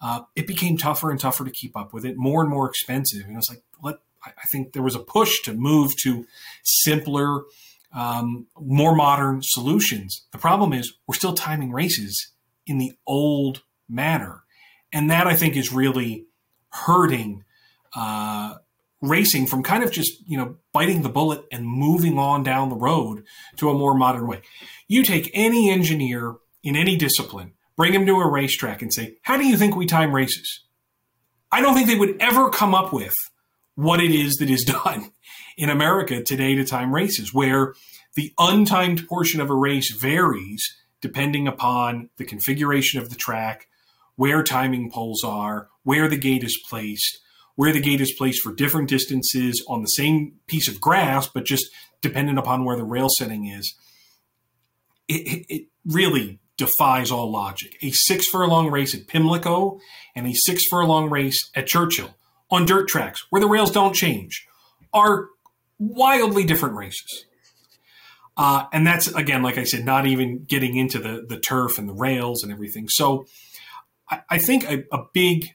[0.00, 3.24] uh, it became tougher and tougher to keep up with it, more and more expensive.
[3.24, 6.26] And it was like, let, I think there was a push to move to
[6.62, 7.42] simpler,
[7.94, 10.26] um, more modern solutions.
[10.32, 12.32] The problem is we're still timing races
[12.66, 14.42] in the old manner.
[14.92, 16.26] And that I think is really
[16.70, 17.44] hurting
[17.94, 18.54] uh,
[19.02, 22.76] racing from kind of just, you know, biting the bullet and moving on down the
[22.76, 23.24] road
[23.56, 24.40] to a more modern way.
[24.88, 29.36] You take any engineer in any discipline, bring him to a racetrack and say, How
[29.36, 30.60] do you think we time races?
[31.50, 33.14] I don't think they would ever come up with
[33.74, 35.10] what it is that is done
[35.58, 37.74] in America today to time races, where
[38.14, 40.62] the untimed portion of a race varies
[41.00, 43.66] depending upon the configuration of the track,
[44.14, 47.18] where timing poles are, where the gate is placed,
[47.56, 51.44] where the gate is placed for different distances on the same piece of grass, but
[51.44, 51.66] just
[52.00, 53.74] dependent upon where the rail setting is.
[55.08, 57.76] It, it really defies all logic.
[57.82, 59.80] A six furlong race at Pimlico
[60.14, 62.14] and a six furlong race at Churchill
[62.50, 64.46] on dirt tracks where the rails don't change
[64.92, 65.28] are
[65.78, 67.24] wildly different races.
[68.36, 71.88] Uh, and that's again, like I said, not even getting into the the turf and
[71.88, 72.88] the rails and everything.
[72.88, 73.26] So
[74.10, 75.54] I, I think a, a big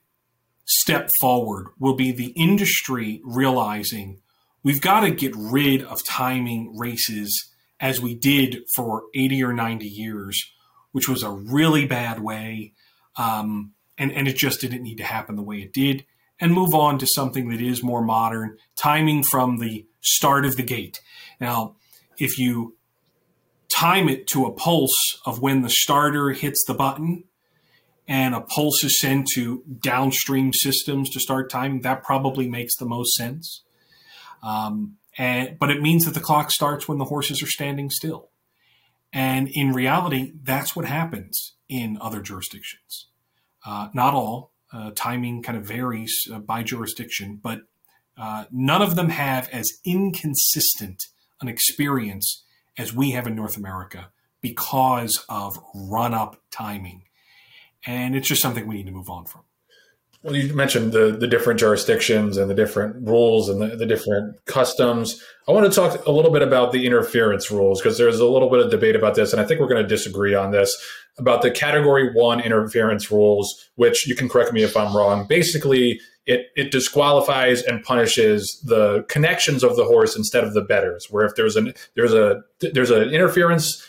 [0.67, 4.19] step forward will be the industry realizing
[4.63, 7.49] we've got to get rid of timing races
[7.79, 10.51] as we did for 80 or 90 years,
[10.91, 12.73] which was a really bad way.
[13.15, 16.05] Um, and, and it just didn't need to happen the way it did,
[16.39, 20.63] and move on to something that is more modern, timing from the start of the
[20.63, 21.01] gate.
[21.39, 21.75] Now,
[22.19, 22.75] if you
[23.69, 27.23] time it to a pulse of when the starter hits the button
[28.07, 32.85] and a pulse is sent to downstream systems to start timing, that probably makes the
[32.85, 33.63] most sense.
[34.41, 38.29] Um, and, but it means that the clock starts when the horses are standing still.
[39.11, 43.07] And in reality, that's what happens in other jurisdictions.
[43.65, 44.51] Uh, not all.
[44.71, 47.61] Uh, timing kind of varies uh, by jurisdiction, but
[48.17, 51.03] uh, none of them have as inconsistent
[51.41, 52.43] an experience
[52.77, 54.09] as we have in North America
[54.41, 57.03] because of run up timing.
[57.87, 59.41] And it's just something we need to move on from.
[60.23, 64.43] Well, you mentioned the, the different jurisdictions and the different rules and the, the different
[64.45, 65.23] customs.
[65.47, 68.49] I want to talk a little bit about the interference rules because there's a little
[68.49, 70.75] bit of debate about this, and I think we're going to disagree on this
[71.17, 75.27] about the category one interference rules, which you can correct me if I'm wrong.
[75.27, 81.07] Basically, it, it disqualifies and punishes the connections of the horse instead of the bettors.
[81.09, 83.87] Where if there's an there's a there's an interference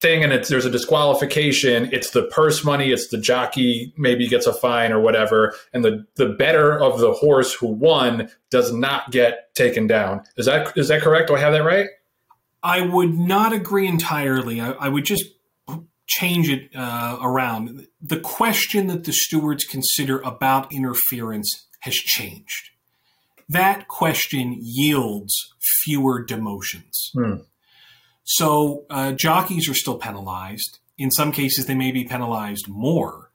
[0.00, 1.88] thing and it's there's a disqualification.
[1.92, 2.92] It's the purse money.
[2.92, 5.54] It's the jockey maybe gets a fine or whatever.
[5.72, 10.22] And the the bettor of the horse who won does not get taken down.
[10.36, 11.28] Is that is that correct?
[11.28, 11.88] Do i have that right?
[12.62, 14.60] I would not agree entirely.
[14.60, 15.24] I, I would just
[16.06, 17.86] change it uh, around.
[18.00, 22.70] The question that the stewards consider about interference has changed.
[23.48, 25.54] That question yields
[25.84, 27.10] fewer demotions.
[27.12, 27.34] Hmm.
[28.26, 30.80] So uh, jockeys are still penalized.
[30.98, 33.30] In some cases, they may be penalized more.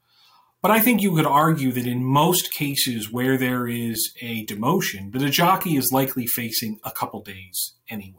[0.60, 5.10] But I think you could argue that in most cases where there is a demotion,
[5.12, 8.18] that a jockey is likely facing a couple days anyway.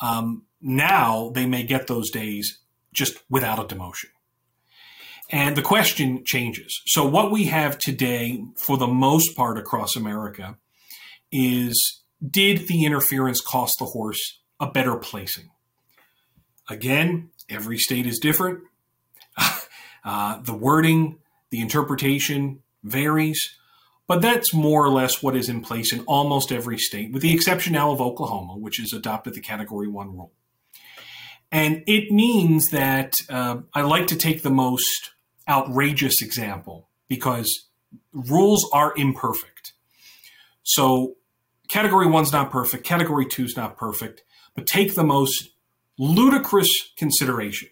[0.00, 2.58] Um, now they may get those days
[2.92, 4.10] just without a demotion.
[5.30, 6.82] And the question changes.
[6.86, 10.58] So, what we have today, for the most part across America,
[11.30, 15.51] is did the interference cost the horse a better placing?
[16.68, 18.60] Again, every state is different.
[20.04, 21.18] uh, the wording,
[21.50, 23.56] the interpretation varies,
[24.06, 27.32] but that's more or less what is in place in almost every state, with the
[27.32, 30.32] exception now of Oklahoma, which has adopted the Category 1 rule.
[31.50, 35.10] And it means that uh, I like to take the most
[35.48, 37.68] outrageous example because
[38.12, 39.74] rules are imperfect.
[40.62, 41.16] So
[41.68, 44.22] category one's not perfect, category two's not perfect,
[44.54, 45.50] but take the most
[46.02, 47.68] ludicrous consideration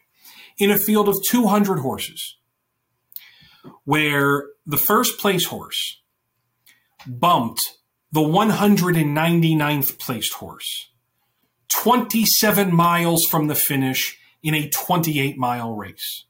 [0.56, 2.36] in a field of 200 horses,
[3.84, 6.00] where the first place horse
[7.06, 7.60] bumped
[8.12, 10.90] the 199th placed horse
[11.70, 16.24] 27 miles from the finish in a 28 mile race.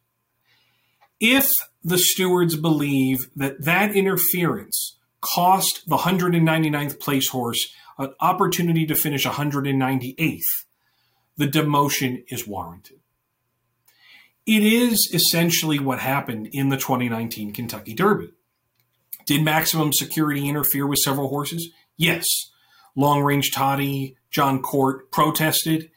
[1.20, 1.50] If
[1.84, 9.26] the stewards believe that that interference cost the 199th place horse an opportunity to finish
[9.26, 10.40] 198th,
[11.40, 12.98] the demotion is warranted.
[14.44, 18.34] It is essentially what happened in the 2019 Kentucky Derby.
[19.24, 21.70] Did maximum security interfere with several horses?
[21.96, 22.26] Yes.
[22.94, 25.90] Long range Toddy, Jon Court protested.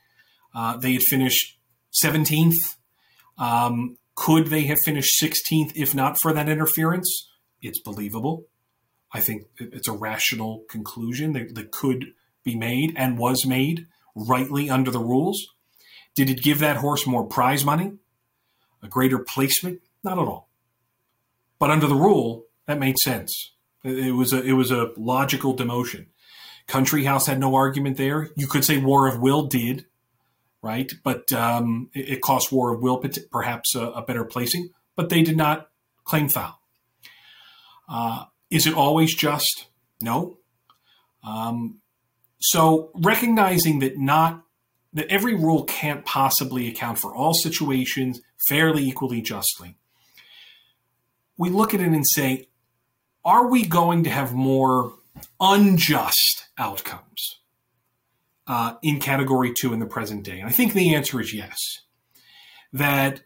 [0.56, 1.60] Uh, they had finished
[2.02, 2.78] 17th.
[3.38, 7.28] Um, could they have finished 16th if not for that interference?
[7.62, 8.46] It's believable.
[9.12, 12.14] I think it's a rational conclusion that, that could
[12.46, 15.48] be made and was made rightly under the rules?
[16.16, 17.94] Did it give that horse more prize money?
[18.82, 19.82] A greater placement?
[20.04, 20.50] Not at all.
[21.60, 23.54] But under the rule, that made sense.
[23.84, 26.08] It was a it was a logical demotion.
[26.68, 28.30] Country House had no argument there.
[28.36, 29.86] You could say War of Will did,
[30.62, 30.92] right?
[31.04, 35.22] But um, it, it, cost War of Will perhaps a, a, better placing, but they
[35.22, 35.70] did not
[36.06, 36.60] claim foul.
[37.90, 39.68] Uh, is it always just?
[40.02, 40.38] No.
[41.28, 41.82] Um,
[42.44, 44.44] so recognizing that not
[44.92, 48.20] that every rule can't possibly account for all situations
[48.50, 49.78] fairly, equally, justly,
[51.38, 52.50] we look at it and say,
[53.24, 54.94] are we going to have more
[55.40, 57.40] unjust outcomes
[58.46, 60.40] uh, in category two in the present day?
[60.40, 61.58] And I think the answer is yes.
[62.74, 63.22] That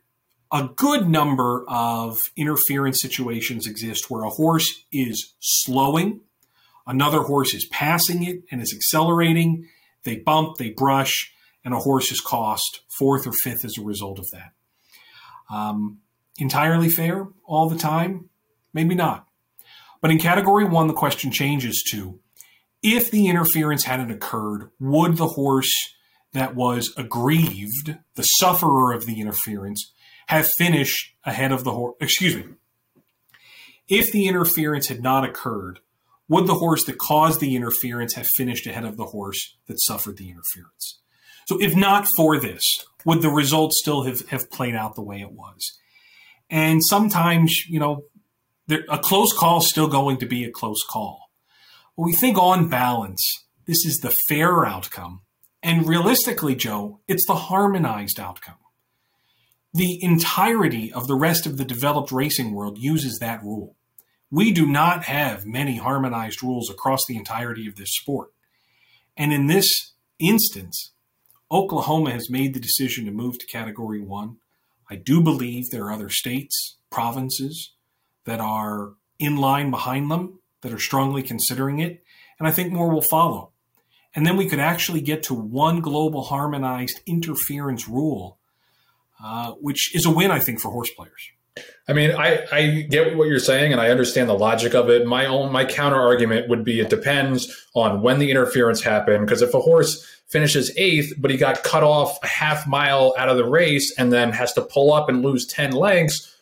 [0.52, 6.22] a good number of interference situations exist where a horse is slowing
[6.88, 9.68] Another horse is passing it and is accelerating.
[10.04, 11.34] They bump, they brush,
[11.66, 14.54] and a horse is cost fourth or fifth as a result of that.
[15.50, 16.00] Um,
[16.38, 18.30] entirely fair all the time?
[18.74, 19.28] Maybe not.
[20.02, 22.20] But in category one, the question changes to
[22.84, 25.74] if the interference hadn't occurred, would the horse
[26.34, 29.92] that was aggrieved, the sufferer of the interference,
[30.28, 31.96] have finished ahead of the horse?
[32.00, 32.46] Excuse me.
[33.88, 35.80] If the interference had not occurred,
[36.30, 40.18] would the horse that caused the interference have finished ahead of the horse that suffered
[40.18, 41.00] the interference?
[41.48, 42.64] So, if not for this,
[43.06, 45.62] would the result still have, have played out the way it was?
[46.50, 48.04] And sometimes, you know,
[48.68, 51.30] there, a close call is still going to be a close call.
[51.96, 53.22] When we think on balance,
[53.66, 55.22] this is the fair outcome.
[55.64, 58.58] And realistically, Joe, it's the harmonized outcome.
[59.74, 63.76] The entirety of the rest of the developed racing world uses that rule.
[64.30, 68.32] We do not have many harmonized rules across the entirety of this sport.
[69.16, 70.92] And in this instance,
[71.50, 74.38] Oklahoma has made the decision to move to Category 1.
[74.90, 77.74] I do believe there are other states, provinces
[78.26, 82.04] that are in line behind them that are strongly considering it,
[82.38, 83.52] and I think more will follow.
[84.14, 88.40] And then we could actually get to one global harmonized interference rule,
[89.24, 91.32] uh, which is a win, I think, for horse players.
[91.90, 95.06] I mean, I, I get what you're saying and I understand the logic of it.
[95.06, 99.26] My own my counter argument would be it depends on when the interference happened.
[99.26, 103.30] Because if a horse finishes eighth, but he got cut off a half mile out
[103.30, 106.36] of the race and then has to pull up and lose 10 lengths,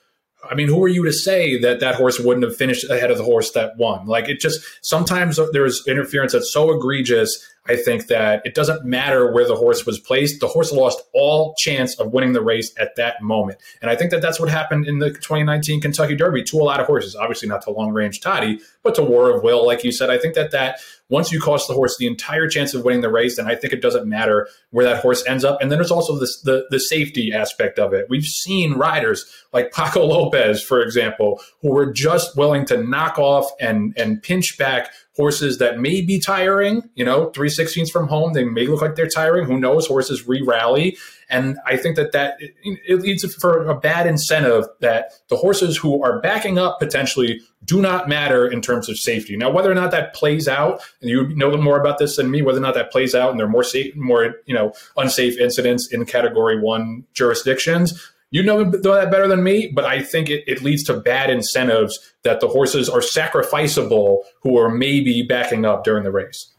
[0.50, 3.18] I mean, who are you to say that that horse wouldn't have finished ahead of
[3.18, 4.08] the horse that won?
[4.08, 7.44] Like it just sometimes there's interference that's so egregious.
[7.68, 10.40] I think that it doesn't matter where the horse was placed.
[10.40, 13.58] The horse lost all chance of winning the race at that moment.
[13.82, 16.80] And I think that that's what happened in the 2019 Kentucky Derby to a lot
[16.80, 17.16] of horses.
[17.16, 20.10] Obviously not to long range Toddy, but to War of Will, like you said.
[20.10, 20.80] I think that that
[21.10, 23.74] once you cost the horse the entire chance of winning the race, then I think
[23.74, 25.62] it doesn't matter where that horse ends up.
[25.62, 28.06] And then there's also this, the the safety aspect of it.
[28.10, 33.50] We've seen riders like Paco Lopez, for example, who were just willing to knock off
[33.60, 36.84] and and pinch back horses that may be tiring.
[36.96, 39.46] You know, three sixteenths from home, they may look like they're tiring.
[39.46, 39.88] Who knows?
[39.88, 40.98] Horses re rally,
[41.30, 46.04] and I think that that it leads for a bad incentive that the horses who
[46.04, 49.36] are backing up potentially do not matter in terms of safety.
[49.36, 52.42] Now, whether or not that plays out, and you know more about this than me,
[52.42, 55.38] whether or not that plays out, and there are more safe, more you know unsafe
[55.38, 58.12] incidents in Category One jurisdictions.
[58.32, 61.98] You know that better than me, but I think it, it leads to bad incentives
[62.24, 66.52] that the horses are sacrificable who are maybe backing up during the race.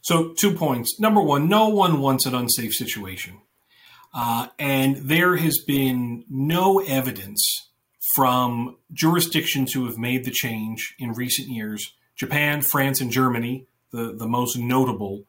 [0.00, 1.00] So, two points.
[1.00, 3.40] Number one, no one wants an unsafe situation.
[4.12, 7.70] Uh, and there has been no evidence
[8.14, 14.14] from jurisdictions who have made the change in recent years Japan, France, and Germany, the,
[14.16, 15.24] the most notable,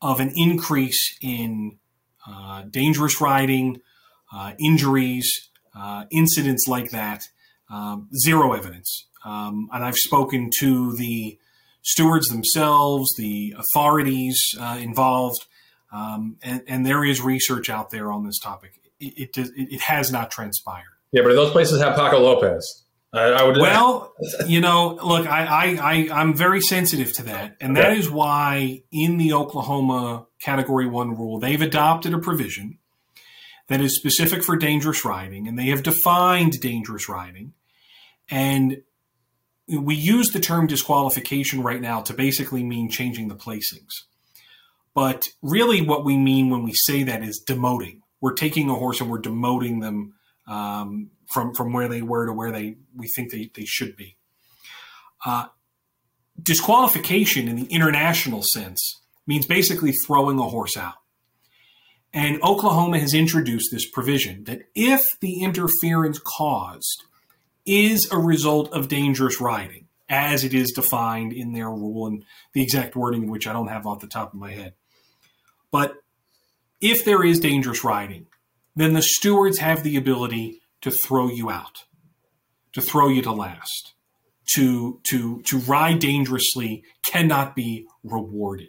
[0.00, 1.78] of an increase in
[2.26, 3.80] uh, dangerous riding,
[4.32, 7.24] uh, injuries, uh, incidents like that.
[7.68, 9.06] Um, zero evidence.
[9.24, 11.38] Um, and I've spoken to the
[11.82, 15.46] stewards themselves, the authorities uh, involved,
[15.92, 18.72] um, and, and, there is research out there on this topic.
[19.00, 20.99] It, it, it, has not transpired.
[21.12, 22.84] Yeah, but those places have Paco Lopez.
[23.12, 23.56] I, I would.
[23.56, 24.14] Well,
[24.46, 27.88] you know, look, I, I, I, am very sensitive to that, and okay.
[27.88, 32.78] that is why in the Oklahoma Category One rule, they've adopted a provision
[33.66, 37.52] that is specific for dangerous riding, and they have defined dangerous riding,
[38.28, 38.82] and
[39.68, 44.04] we use the term disqualification right now to basically mean changing the placings.
[44.94, 48.00] But really, what we mean when we say that is demoting.
[48.20, 50.14] We're taking a horse and we're demoting them
[50.50, 54.16] um, from from where they were to where they we think they, they should be.
[55.24, 55.46] Uh,
[56.42, 60.94] disqualification in the international sense means basically throwing a horse out.
[62.12, 67.04] And Oklahoma has introduced this provision that if the interference caused
[67.64, 72.62] is a result of dangerous riding, as it is defined in their rule and the
[72.62, 74.74] exact wording which I don't have off the top of my head.
[75.70, 75.94] But
[76.80, 78.26] if there is dangerous riding,
[78.74, 81.84] then the stewards have the ability to throw you out,
[82.72, 83.92] to throw you to last,
[84.54, 88.68] to to to ride dangerously cannot be rewarded.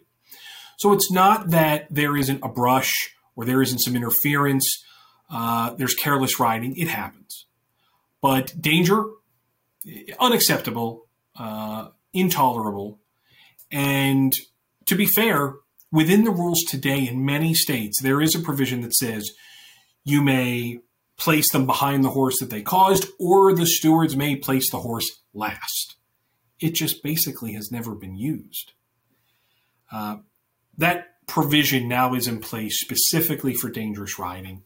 [0.79, 2.91] So it's not that there isn't a brush
[3.35, 4.65] or there isn't some interference.
[5.29, 6.75] Uh, there's careless riding.
[6.75, 7.45] It happens,
[8.21, 9.05] but danger,
[10.19, 12.99] unacceptable, uh, intolerable,
[13.71, 14.33] and
[14.85, 15.53] to be fair,
[15.91, 19.31] within the rules today in many states, there is a provision that says
[20.03, 20.79] you may
[21.17, 25.21] place them behind the horse that they caused, or the stewards may place the horse
[25.33, 25.95] last.
[26.59, 28.73] It just basically has never been used.
[29.91, 30.17] Uh,
[30.77, 34.63] that provision now is in place specifically for dangerous riding.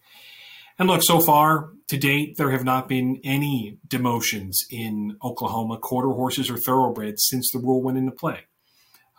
[0.78, 6.10] And look, so far to date, there have not been any demotions in Oklahoma, quarter
[6.10, 8.42] horses or thoroughbreds, since the rule went into play.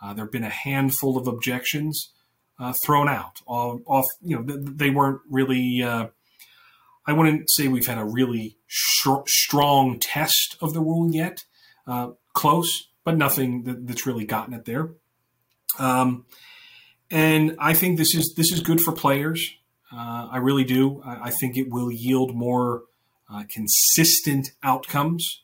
[0.01, 2.13] Uh, there have been a handful of objections
[2.59, 3.41] uh, thrown out.
[3.45, 5.81] Off, off, you know, they weren't really.
[5.83, 6.07] Uh,
[7.05, 11.45] I wouldn't say we've had a really strong test of the rule yet.
[11.85, 14.89] Uh, close, but nothing that, that's really gotten it there.
[15.79, 16.25] Um,
[17.09, 19.55] and I think this is this is good for players.
[19.91, 21.01] Uh, I really do.
[21.05, 22.83] I, I, think it will yield more
[23.33, 25.43] uh, consistent outcomes.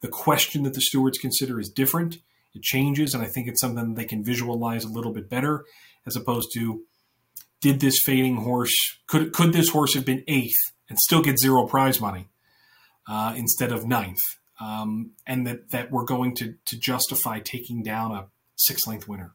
[0.00, 2.18] The question that the stewards consider is different.
[2.54, 5.64] It changes, and I think it's something they can visualize a little bit better
[6.06, 6.82] as opposed to
[7.60, 8.74] did this fading horse
[9.06, 12.28] could could this horse have been eighth and still get zero prize money
[13.08, 14.20] uh, instead of ninth,
[14.60, 18.26] um, and that that we're going to to justify taking down a
[18.56, 19.34] six length winner.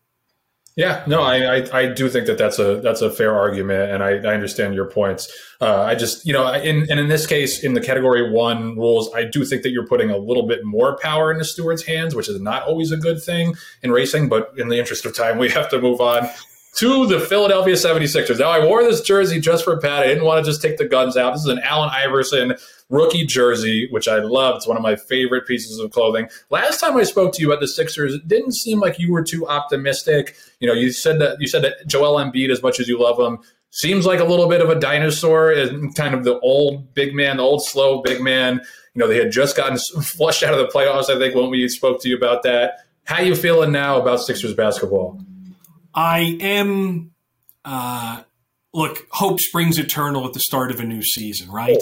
[0.76, 4.01] Yeah, no, I, I, I, do think that that's a that's a fair argument, and
[4.01, 5.28] I, I understand your points.
[5.59, 9.13] Uh, I just you know, in and in this case, in the category one rules,
[9.13, 12.15] I do think that you're putting a little bit more power in the steward's hands,
[12.15, 14.30] which is not always a good thing in racing.
[14.30, 16.30] But in the interest of time, we have to move on
[16.80, 18.39] to the Philadelphia 76ers.
[18.39, 20.03] Now, I wore this jersey just for Pat.
[20.03, 21.34] I didn't want to just take the guns out.
[21.34, 22.55] This is an Allen Iverson
[22.89, 24.55] rookie jersey, which I love.
[24.55, 26.30] It's one of my favorite pieces of clothing.
[26.49, 29.23] Last time I spoke to you about the Sixers, it didn't seem like you were
[29.23, 30.38] too optimistic.
[30.61, 33.19] You know, you said that you said that Joel Embiid, as much as you love
[33.19, 33.39] him,
[33.71, 37.38] seems like a little bit of a dinosaur and kind of the old big man,
[37.38, 38.61] the old slow big man.
[38.93, 41.67] You know, they had just gotten flushed out of the playoffs, I think, when we
[41.67, 42.86] spoke to you about that.
[43.03, 45.19] How you feeling now about Sixers basketball?
[45.94, 47.12] I am
[47.66, 48.24] uh,
[48.74, 51.78] look, hope springs eternal at the start of a new season, right?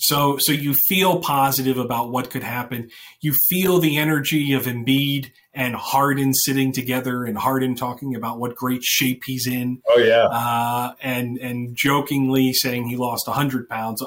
[0.00, 2.90] So, so you feel positive about what could happen.
[3.20, 8.54] You feel the energy of Embiid and Harden sitting together, and Harden talking about what
[8.54, 9.82] great shape he's in.
[9.88, 14.04] Oh yeah, uh, and and jokingly saying he lost hundred pounds.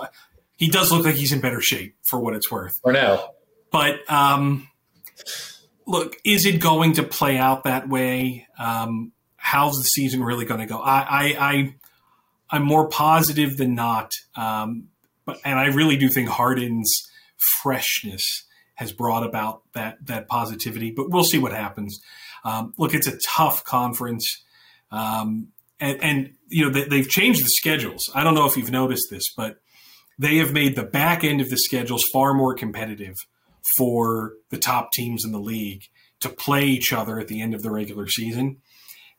[0.55, 2.79] He does look like he's in better shape for what it's worth.
[2.81, 3.31] For now,
[3.69, 4.69] but um,
[5.85, 8.47] look, is it going to play out that way?
[8.57, 9.11] Um,
[9.41, 10.79] how's the season really going to go?
[10.79, 11.75] I, I, I
[12.51, 14.11] I'm more positive than not.
[14.35, 14.89] Um,
[15.25, 16.91] but and I really do think Harden's
[17.61, 20.91] freshness has brought about that that positivity.
[20.91, 21.99] But we'll see what happens.
[22.43, 24.43] Um, look, it's a tough conference,
[24.91, 28.09] um, and, and you know they, have changed the schedules.
[28.13, 29.57] I don't know if you've noticed this, but
[30.17, 33.15] they have made the back end of the schedules far more competitive
[33.77, 35.83] for the top teams in the league
[36.19, 38.57] to play each other at the end of the regular season.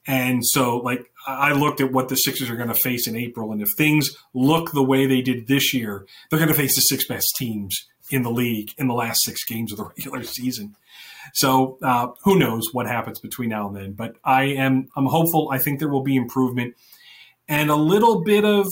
[0.07, 3.53] And so, like, I looked at what the Sixers are going to face in April,
[3.53, 6.81] and if things look the way they did this year, they're going to face the
[6.81, 10.75] six best teams in the league in the last six games of the regular season.
[11.35, 13.93] So, uh, who knows what happens between now and then?
[13.93, 15.51] But I am I'm hopeful.
[15.53, 16.75] I think there will be improvement
[17.49, 18.67] and a little bit of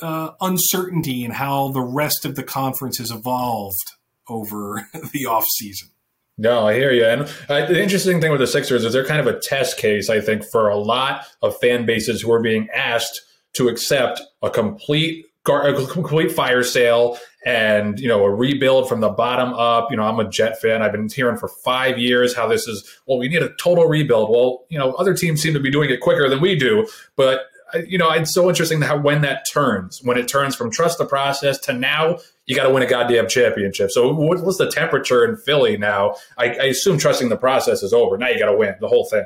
[0.00, 3.92] uh, uncertainty in how the rest of the conference has evolved
[4.28, 5.88] over the off season.
[6.36, 7.04] No, I hear you.
[7.04, 10.10] And uh, the interesting thing with the Sixers is they're kind of a test case,
[10.10, 13.20] I think, for a lot of fan bases who are being asked
[13.54, 19.10] to accept a complete a complete fire sale and you know a rebuild from the
[19.10, 19.90] bottom up.
[19.90, 20.80] You know i'm a jet fan.
[20.82, 24.30] I've been hearing for five years how this is well we need a total rebuild.
[24.30, 27.42] Well you know other teams seem to be doing it quicker than we do but
[27.86, 31.06] you know, it's so interesting how when that turns, when it turns from trust the
[31.06, 33.90] process to now you got to win a goddamn championship.
[33.90, 36.16] So what's the temperature in Philly now?
[36.36, 38.18] I, I assume trusting the process is over.
[38.18, 39.24] Now you got to win the whole thing.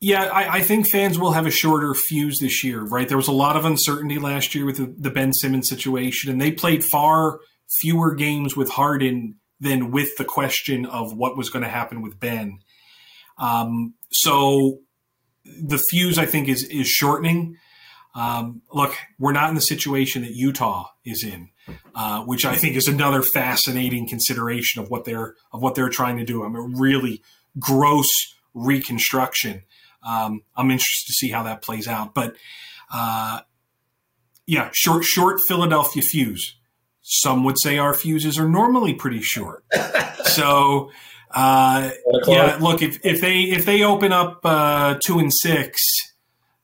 [0.00, 3.08] Yeah, I, I, think fans will have a shorter fuse this year, right?
[3.08, 6.38] There was a lot of uncertainty last year with the, the Ben Simmons situation, and
[6.38, 7.40] they played far
[7.80, 12.20] fewer games with Harden than with the question of what was going to happen with
[12.20, 12.58] Ben.
[13.38, 14.80] Um, so
[15.44, 17.58] the fuse, I think, is is shortening.
[18.14, 21.50] Um, look, we're not in the situation that Utah is in,
[21.94, 26.16] uh, which I think is another fascinating consideration of what they're of what they're trying
[26.18, 26.44] to do.
[26.44, 27.22] I mean, really
[27.58, 28.08] gross
[28.54, 29.62] reconstruction.
[30.02, 32.14] Um, I'm interested to see how that plays out.
[32.14, 32.36] But
[32.92, 33.40] uh,
[34.46, 36.56] yeah, short short Philadelphia fuse.
[37.02, 39.64] Some would say our fuses are normally pretty short.
[40.24, 40.90] so
[41.34, 41.90] uh,
[42.28, 45.82] yeah, look if, if they if they open up uh, two and six,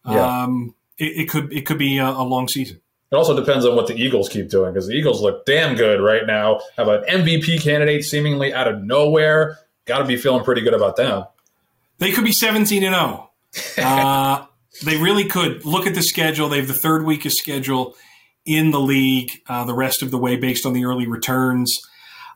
[0.09, 0.43] yeah.
[0.43, 2.81] um, it, it, could it could be a, a, long season.
[3.11, 6.01] It also depends on what the Eagles keep doing because the Eagles look damn good
[6.01, 6.61] right now.
[6.77, 9.59] Have an MVP candidate seemingly out of nowhere.
[9.87, 11.25] Got to be feeling pretty good about them.
[11.99, 13.27] They could be seventeen and zero.
[13.27, 13.31] Oh.
[13.79, 14.47] Uh,
[14.85, 15.65] they really could.
[15.65, 16.49] Look at the schedule.
[16.49, 17.97] They have the third weakest schedule
[18.47, 19.33] in the league.
[19.49, 21.77] Uh, the rest of the way, based on the early returns.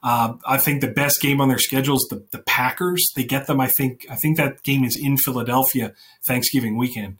[0.04, 3.02] Uh, I think the best game on their schedule is the, the Packers.
[3.16, 3.58] They get them.
[3.58, 4.06] I think.
[4.10, 5.94] I think that game is in Philadelphia
[6.26, 7.16] Thanksgiving weekend.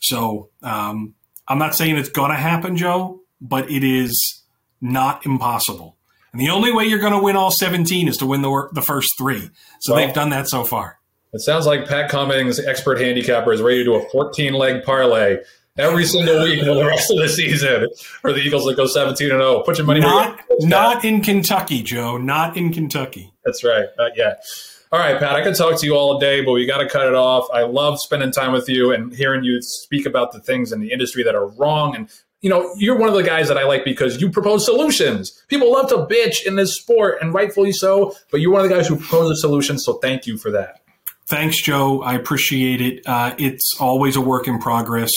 [0.00, 1.14] So um,
[1.48, 4.44] I'm not saying it's going to happen, Joe, but it is
[4.80, 5.96] not impossible.
[6.32, 8.82] And the only way you're going to win all 17 is to win the, the
[8.82, 9.50] first three.
[9.80, 10.98] So well, they've done that so far.
[11.32, 15.38] It sounds like Pat Cummings, expert handicapper, is ready to do a 14 leg parlay
[15.78, 17.88] every single week for the rest of the season
[18.20, 19.62] for the Eagles that go 17 and 0.
[19.62, 22.18] Put your money not not in Kentucky, Joe.
[22.18, 23.32] Not in Kentucky.
[23.44, 23.86] That's right.
[23.96, 24.44] Not yet.
[24.90, 27.06] All right, Pat, I could talk to you all day, but we got to cut
[27.06, 27.46] it off.
[27.52, 30.90] I love spending time with you and hearing you speak about the things in the
[30.90, 31.94] industry that are wrong.
[31.94, 32.08] And,
[32.40, 35.44] you know, you're one of the guys that I like because you propose solutions.
[35.48, 38.74] People love to bitch in this sport, and rightfully so, but you're one of the
[38.74, 39.84] guys who proposes solutions.
[39.84, 40.80] So thank you for that.
[41.26, 42.00] Thanks, Joe.
[42.00, 43.06] I appreciate it.
[43.06, 45.12] Uh, it's always a work in progress.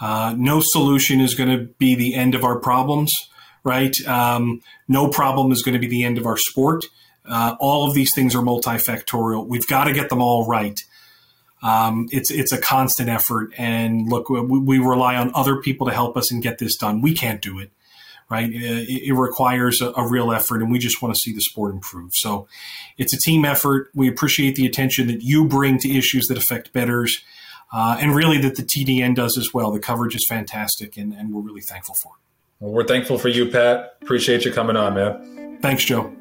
[0.00, 3.12] Uh, no solution is going to be the end of our problems,
[3.64, 3.94] right?
[4.06, 6.84] Um, no problem is going to be the end of our sport.
[7.24, 9.46] Uh, all of these things are multifactorial.
[9.46, 10.78] We've got to get them all right.
[11.62, 15.92] Um, it's it's a constant effort, and look, we, we, rely on other people to
[15.92, 17.00] help us and get this done.
[17.00, 17.70] We can't do it,
[18.28, 18.50] right?
[18.52, 21.72] It, it requires a, a, real effort, and we just want to see the sport
[21.72, 22.14] improve.
[22.14, 22.48] So,
[22.98, 23.90] it's a team effort.
[23.94, 27.22] We appreciate the attention that you bring to issues that affect bettors,
[27.72, 29.70] uh, and really that the TDN does as well.
[29.72, 32.64] The coverage is fantastic, and, and we're really thankful for it.
[32.64, 33.96] Well, we're thankful for you, Pat.
[34.02, 35.58] Appreciate you coming on, man.
[35.60, 36.14] Thanks, Joe.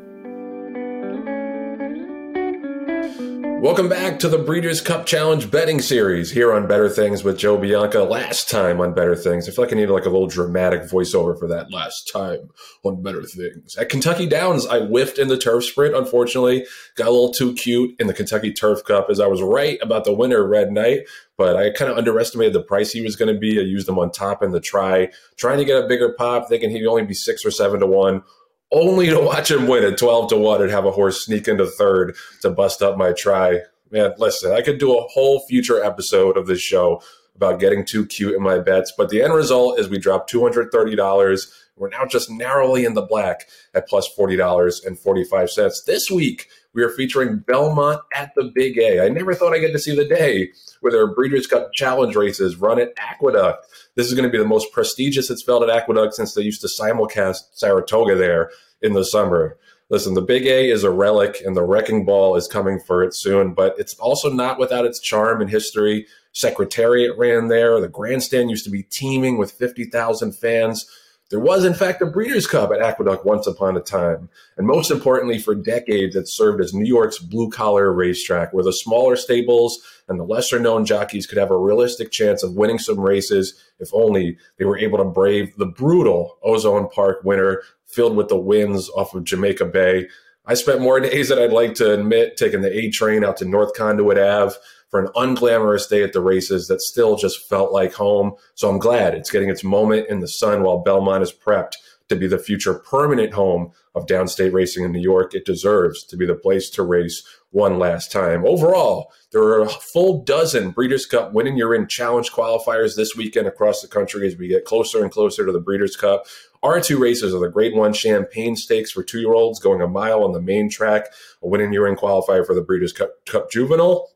[3.62, 7.60] Welcome back to the Breeders' Cup Challenge betting series here on Bettor Things with Joe
[7.60, 8.02] Bianca.
[8.02, 11.38] Last time on Bettor Things, I feel like I need like a little dramatic voiceover
[11.38, 11.72] for that.
[11.72, 12.50] Last time
[12.84, 15.96] on Bettor Things at Kentucky Downs, I whiffed in the turf sprint.
[15.96, 19.78] Unfortunately, got a little too cute in the Kentucky Turf Cup as I was right
[19.84, 21.02] about the winner, Red Knight,
[21.38, 23.60] but I kind of underestimated the price he was going to be.
[23.60, 26.72] I used him on top in the try, trying to get a bigger pop, thinking
[26.72, 28.24] he'd only be six or seven to one
[28.72, 31.66] only to watch him win at 12 to 1 and have a horse sneak into
[31.66, 33.60] third to bust up my try.
[33.92, 37.02] Man, listen, I could do a whole future episode of this show
[37.36, 41.48] about getting too cute in my bets, but the end result is we dropped $230.
[41.76, 45.86] We're now just narrowly in the black at plus $40.45.
[45.86, 49.04] This week, we are featuring Belmont at the Big A.
[49.04, 50.52] I never thought I'd get to see the day
[50.82, 53.66] where there are Breeders' Cup Challenge races run at Aqueduct.
[53.96, 56.62] This is going to be the most prestigious it's felt at Aqueduct since they used
[56.62, 58.52] to simulcast Saratoga there
[58.82, 59.58] in the summer.
[59.90, 63.14] Listen, the Big A is a relic, and the Wrecking Ball is coming for it
[63.14, 66.08] soon, but it's also not without its charm and history.
[66.32, 67.80] Secretariat ran there.
[67.82, 70.90] The grandstand used to be teeming with 50,000 fans.
[71.32, 74.30] There was, in fact, a Breeders' Cup at Aqueduct once upon a time.
[74.58, 78.74] And most importantly, for decades, it served as New York's blue collar racetrack, where the
[78.74, 79.80] smaller stables
[80.10, 83.90] and the lesser known jockeys could have a realistic chance of winning some races if
[83.94, 88.90] only they were able to brave the brutal Ozone Park winter filled with the winds
[88.90, 90.10] off of Jamaica Bay.
[90.46, 93.46] I spent more days than I'd like to admit taking the A train out to
[93.46, 94.56] North Conduit Ave
[94.92, 98.34] for an unglamorous day at the races that still just felt like home.
[98.56, 101.74] So I'm glad it's getting its moment in the sun while Belmont is prepped
[102.10, 105.34] to be the future permanent home of downstate racing in New York.
[105.34, 108.46] It deserves to be the place to race one last time.
[108.46, 113.16] Overall, there are a full dozen Breeders' Cup Win and You're In challenge qualifiers this
[113.16, 116.26] weekend across the country as we get closer and closer to the Breeders' Cup.
[116.64, 119.88] Our two races are the Grade One Champagne Stakes for two year olds going a
[119.88, 121.08] mile on the main track,
[121.42, 124.10] a Win and You're In qualifier for the Breeders' Cup, Cup Juvenile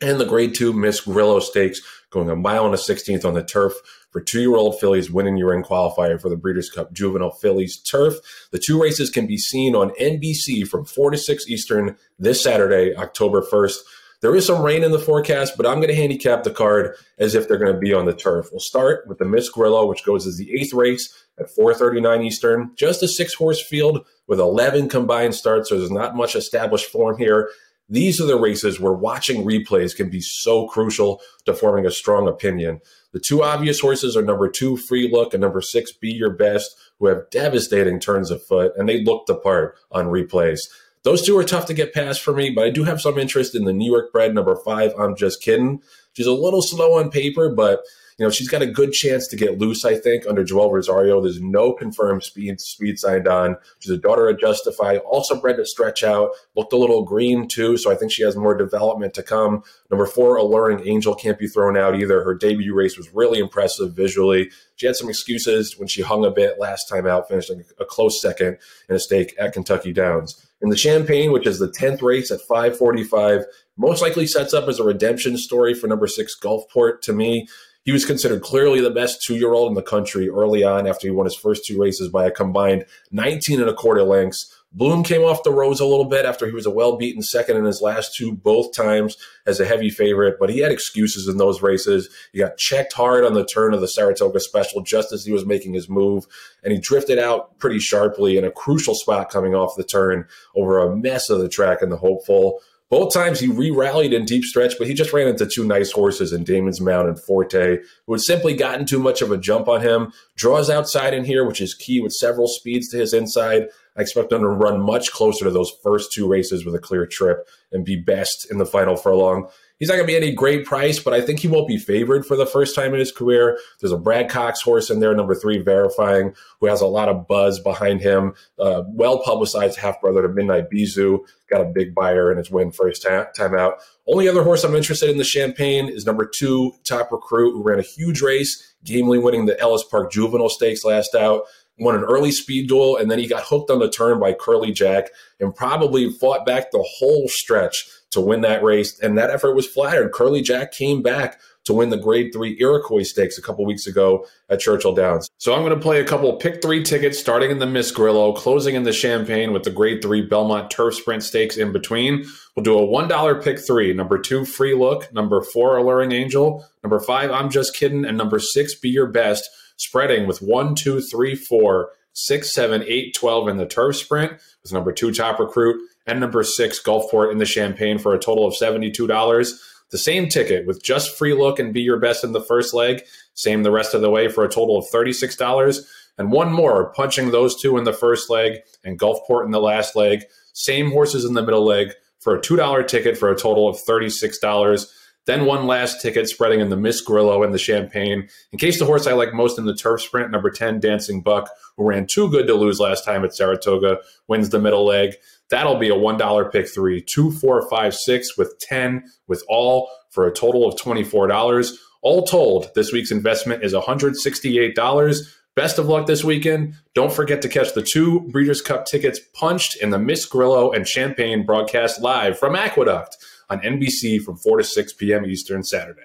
[0.00, 1.80] and the grade two Miss Grillo Stakes
[2.10, 3.74] going a mile and a 16th on the turf
[4.10, 7.30] for two year old fillies Win and You're In qualifier for the Breeders' Cup Juvenile
[7.30, 8.14] Fillies Turf.
[8.50, 12.96] The two races can be seen on NBC from 4 to 6 Eastern this Saturday,
[12.96, 13.76] October 1st.
[14.22, 17.34] There is some rain in the forecast, but I'm going to handicap the card as
[17.34, 18.48] if they're going to be on the turf.
[18.50, 22.70] We'll start with the Miss Grillo, which goes as the eighth race at 4:39 Eastern.
[22.76, 27.50] Just a six-horse field with 11 combined starts, so there's not much established form here.
[27.88, 32.26] These are the races where watching replays can be so crucial to forming a strong
[32.26, 32.80] opinion.
[33.12, 36.76] The two obvious horses are number two, Free Look, and number six, Be Your Best,
[36.98, 40.60] who have devastating turns of foot, and they look the part on replays.
[41.04, 43.54] Those two are tough to get past for me, but I do have some interest
[43.54, 45.80] in the New York bred number five, I'm Just Kidding.
[46.14, 47.82] She's a little slow on paper, but
[48.18, 51.20] you know, she's got a good chance to get loose, I think, under Joel Rosario.
[51.20, 53.56] There's no confirmed speed speed signed on.
[53.80, 57.76] She's a daughter of Justify, also bred to stretch out, looked a little green too,
[57.76, 59.62] so I think she has more development to come.
[59.90, 62.24] Number four, Alluring Angel can't be thrown out either.
[62.24, 64.50] Her debut race was really impressive visually.
[64.76, 68.20] She had some excuses when she hung a bit last time out, finishing a close
[68.20, 68.56] second
[68.88, 70.42] in a stake at Kentucky Downs.
[70.62, 73.44] In the Champagne, which is the 10th race at 545,
[73.76, 77.46] most likely sets up as a redemption story for number six Gulfport to me.
[77.86, 81.06] He was considered clearly the best two year old in the country early on after
[81.06, 84.52] he won his first two races by a combined 19 and a quarter lengths.
[84.72, 87.56] Bloom came off the roads a little bit after he was a well beaten second
[87.56, 89.16] in his last two, both times
[89.46, 92.08] as a heavy favorite, but he had excuses in those races.
[92.32, 95.46] He got checked hard on the turn of the Saratoga Special just as he was
[95.46, 96.26] making his move,
[96.64, 100.26] and he drifted out pretty sharply in a crucial spot coming off the turn
[100.56, 102.60] over a mess of the track in the hopeful.
[102.88, 105.90] Both times he re rallied in deep stretch, but he just ran into two nice
[105.90, 109.66] horses in Damon's Mount and Forte, who had simply gotten too much of a jump
[109.66, 110.12] on him.
[110.36, 113.66] Draws outside in here, which is key with several speeds to his inside.
[113.96, 117.06] I expect him to run much closer to those first two races with a clear
[117.06, 119.48] trip and be best in the final furlong.
[119.78, 122.24] He's not going to be any great price, but I think he won't be favored
[122.24, 123.58] for the first time in his career.
[123.80, 127.28] There's a Brad Cox horse in there, number three, verifying, who has a lot of
[127.28, 128.34] buzz behind him.
[128.58, 131.20] Uh, well publicized half brother to Midnight Bisou,
[131.50, 133.74] got a big buyer in his win first time out.
[134.08, 137.78] Only other horse I'm interested in the Champagne is number two, Top Recruit, who ran
[137.78, 141.42] a huge race, gamely winning the Ellis Park Juvenile Stakes last out
[141.78, 144.72] won an early speed duel, and then he got hooked on the turn by Curly
[144.72, 145.10] Jack
[145.40, 149.66] and probably fought back the whole stretch to win that race, and that effort was
[149.66, 150.12] flattered.
[150.12, 154.24] Curly Jack came back to win the Grade 3 Iroquois Stakes a couple weeks ago
[154.48, 155.28] at Churchill Downs.
[155.38, 158.32] So I'm going to play a couple pick three tickets starting in the Miss Grillo,
[158.32, 162.24] closing in the Champagne with the Grade 3 Belmont Turf Sprint Stakes in between.
[162.54, 163.92] We'll do a $1 pick three.
[163.92, 165.12] Number two, Free Look.
[165.12, 166.64] Number four, Alluring Angel.
[166.84, 168.04] Number five, I'm Just Kidding.
[168.04, 173.14] And number six, Be Your Best, spreading with one, two, three, four, six, seven, eight,
[173.14, 175.80] 12 in the Turf Sprint with number two, Top Recruit.
[176.06, 179.52] And number six, Gulfport in the Champagne for a total of $72
[179.90, 183.02] the same ticket with just free look and be your best in the first leg,
[183.34, 185.86] same the rest of the way for a total of $36.
[186.18, 189.94] And one more, punching those two in the first leg and Gulfport in the last
[189.94, 193.76] leg, same horses in the middle leg for a $2 ticket for a total of
[193.76, 194.86] $36.
[195.26, 198.28] Then one last ticket spreading in the Miss Grillo and the Champagne.
[198.52, 201.50] In case the horse I like most in the turf sprint, number 10, Dancing Buck,
[201.76, 203.98] who ran too good to lose last time at Saratoga,
[204.28, 205.14] wins the middle leg.
[205.50, 210.26] That'll be a $1 pick three, two, four, five, six with 10 with all for
[210.26, 211.72] a total of $24.
[212.02, 215.32] All told, this week's investment is $168.
[215.56, 216.74] Best of luck this weekend.
[216.94, 220.86] Don't forget to catch the two Breeders' Cup tickets punched in the Miss Grillo and
[220.86, 223.16] Champagne broadcast live from Aqueduct
[223.50, 225.24] on NBC from 4 to 6 p.m.
[225.24, 226.02] Eastern Saturday.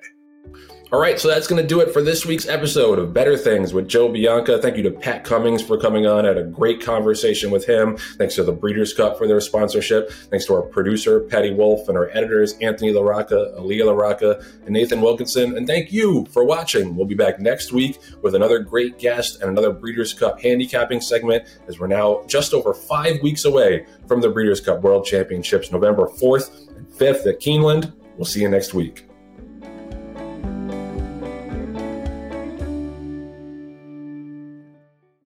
[0.94, 3.74] All right, so that's going to do it for this week's episode of Bettor Things
[3.74, 4.58] with Joe Bianca.
[4.58, 6.26] Thank you to Pat Cummings for coming on.
[6.26, 7.96] I had a great conversation with him.
[8.18, 10.12] Thanks to the Breeders' Cup for their sponsorship.
[10.12, 15.00] Thanks to our producer, Patty Wolf, and our editors, Anthony LaRocca, Aaliyah LaRocca, and Nathan
[15.00, 15.56] Wilkinson.
[15.56, 16.94] And thank you for watching.
[16.98, 21.46] We'll be back next week with another great guest and another Breeders' Cup handicapping segment
[21.70, 26.08] as we're now just over five weeks away from the Breeders' Cup World Championships, November
[26.08, 26.71] 4th and
[27.02, 27.94] 5th at Keeneland.
[28.16, 29.08] We'll see you next week.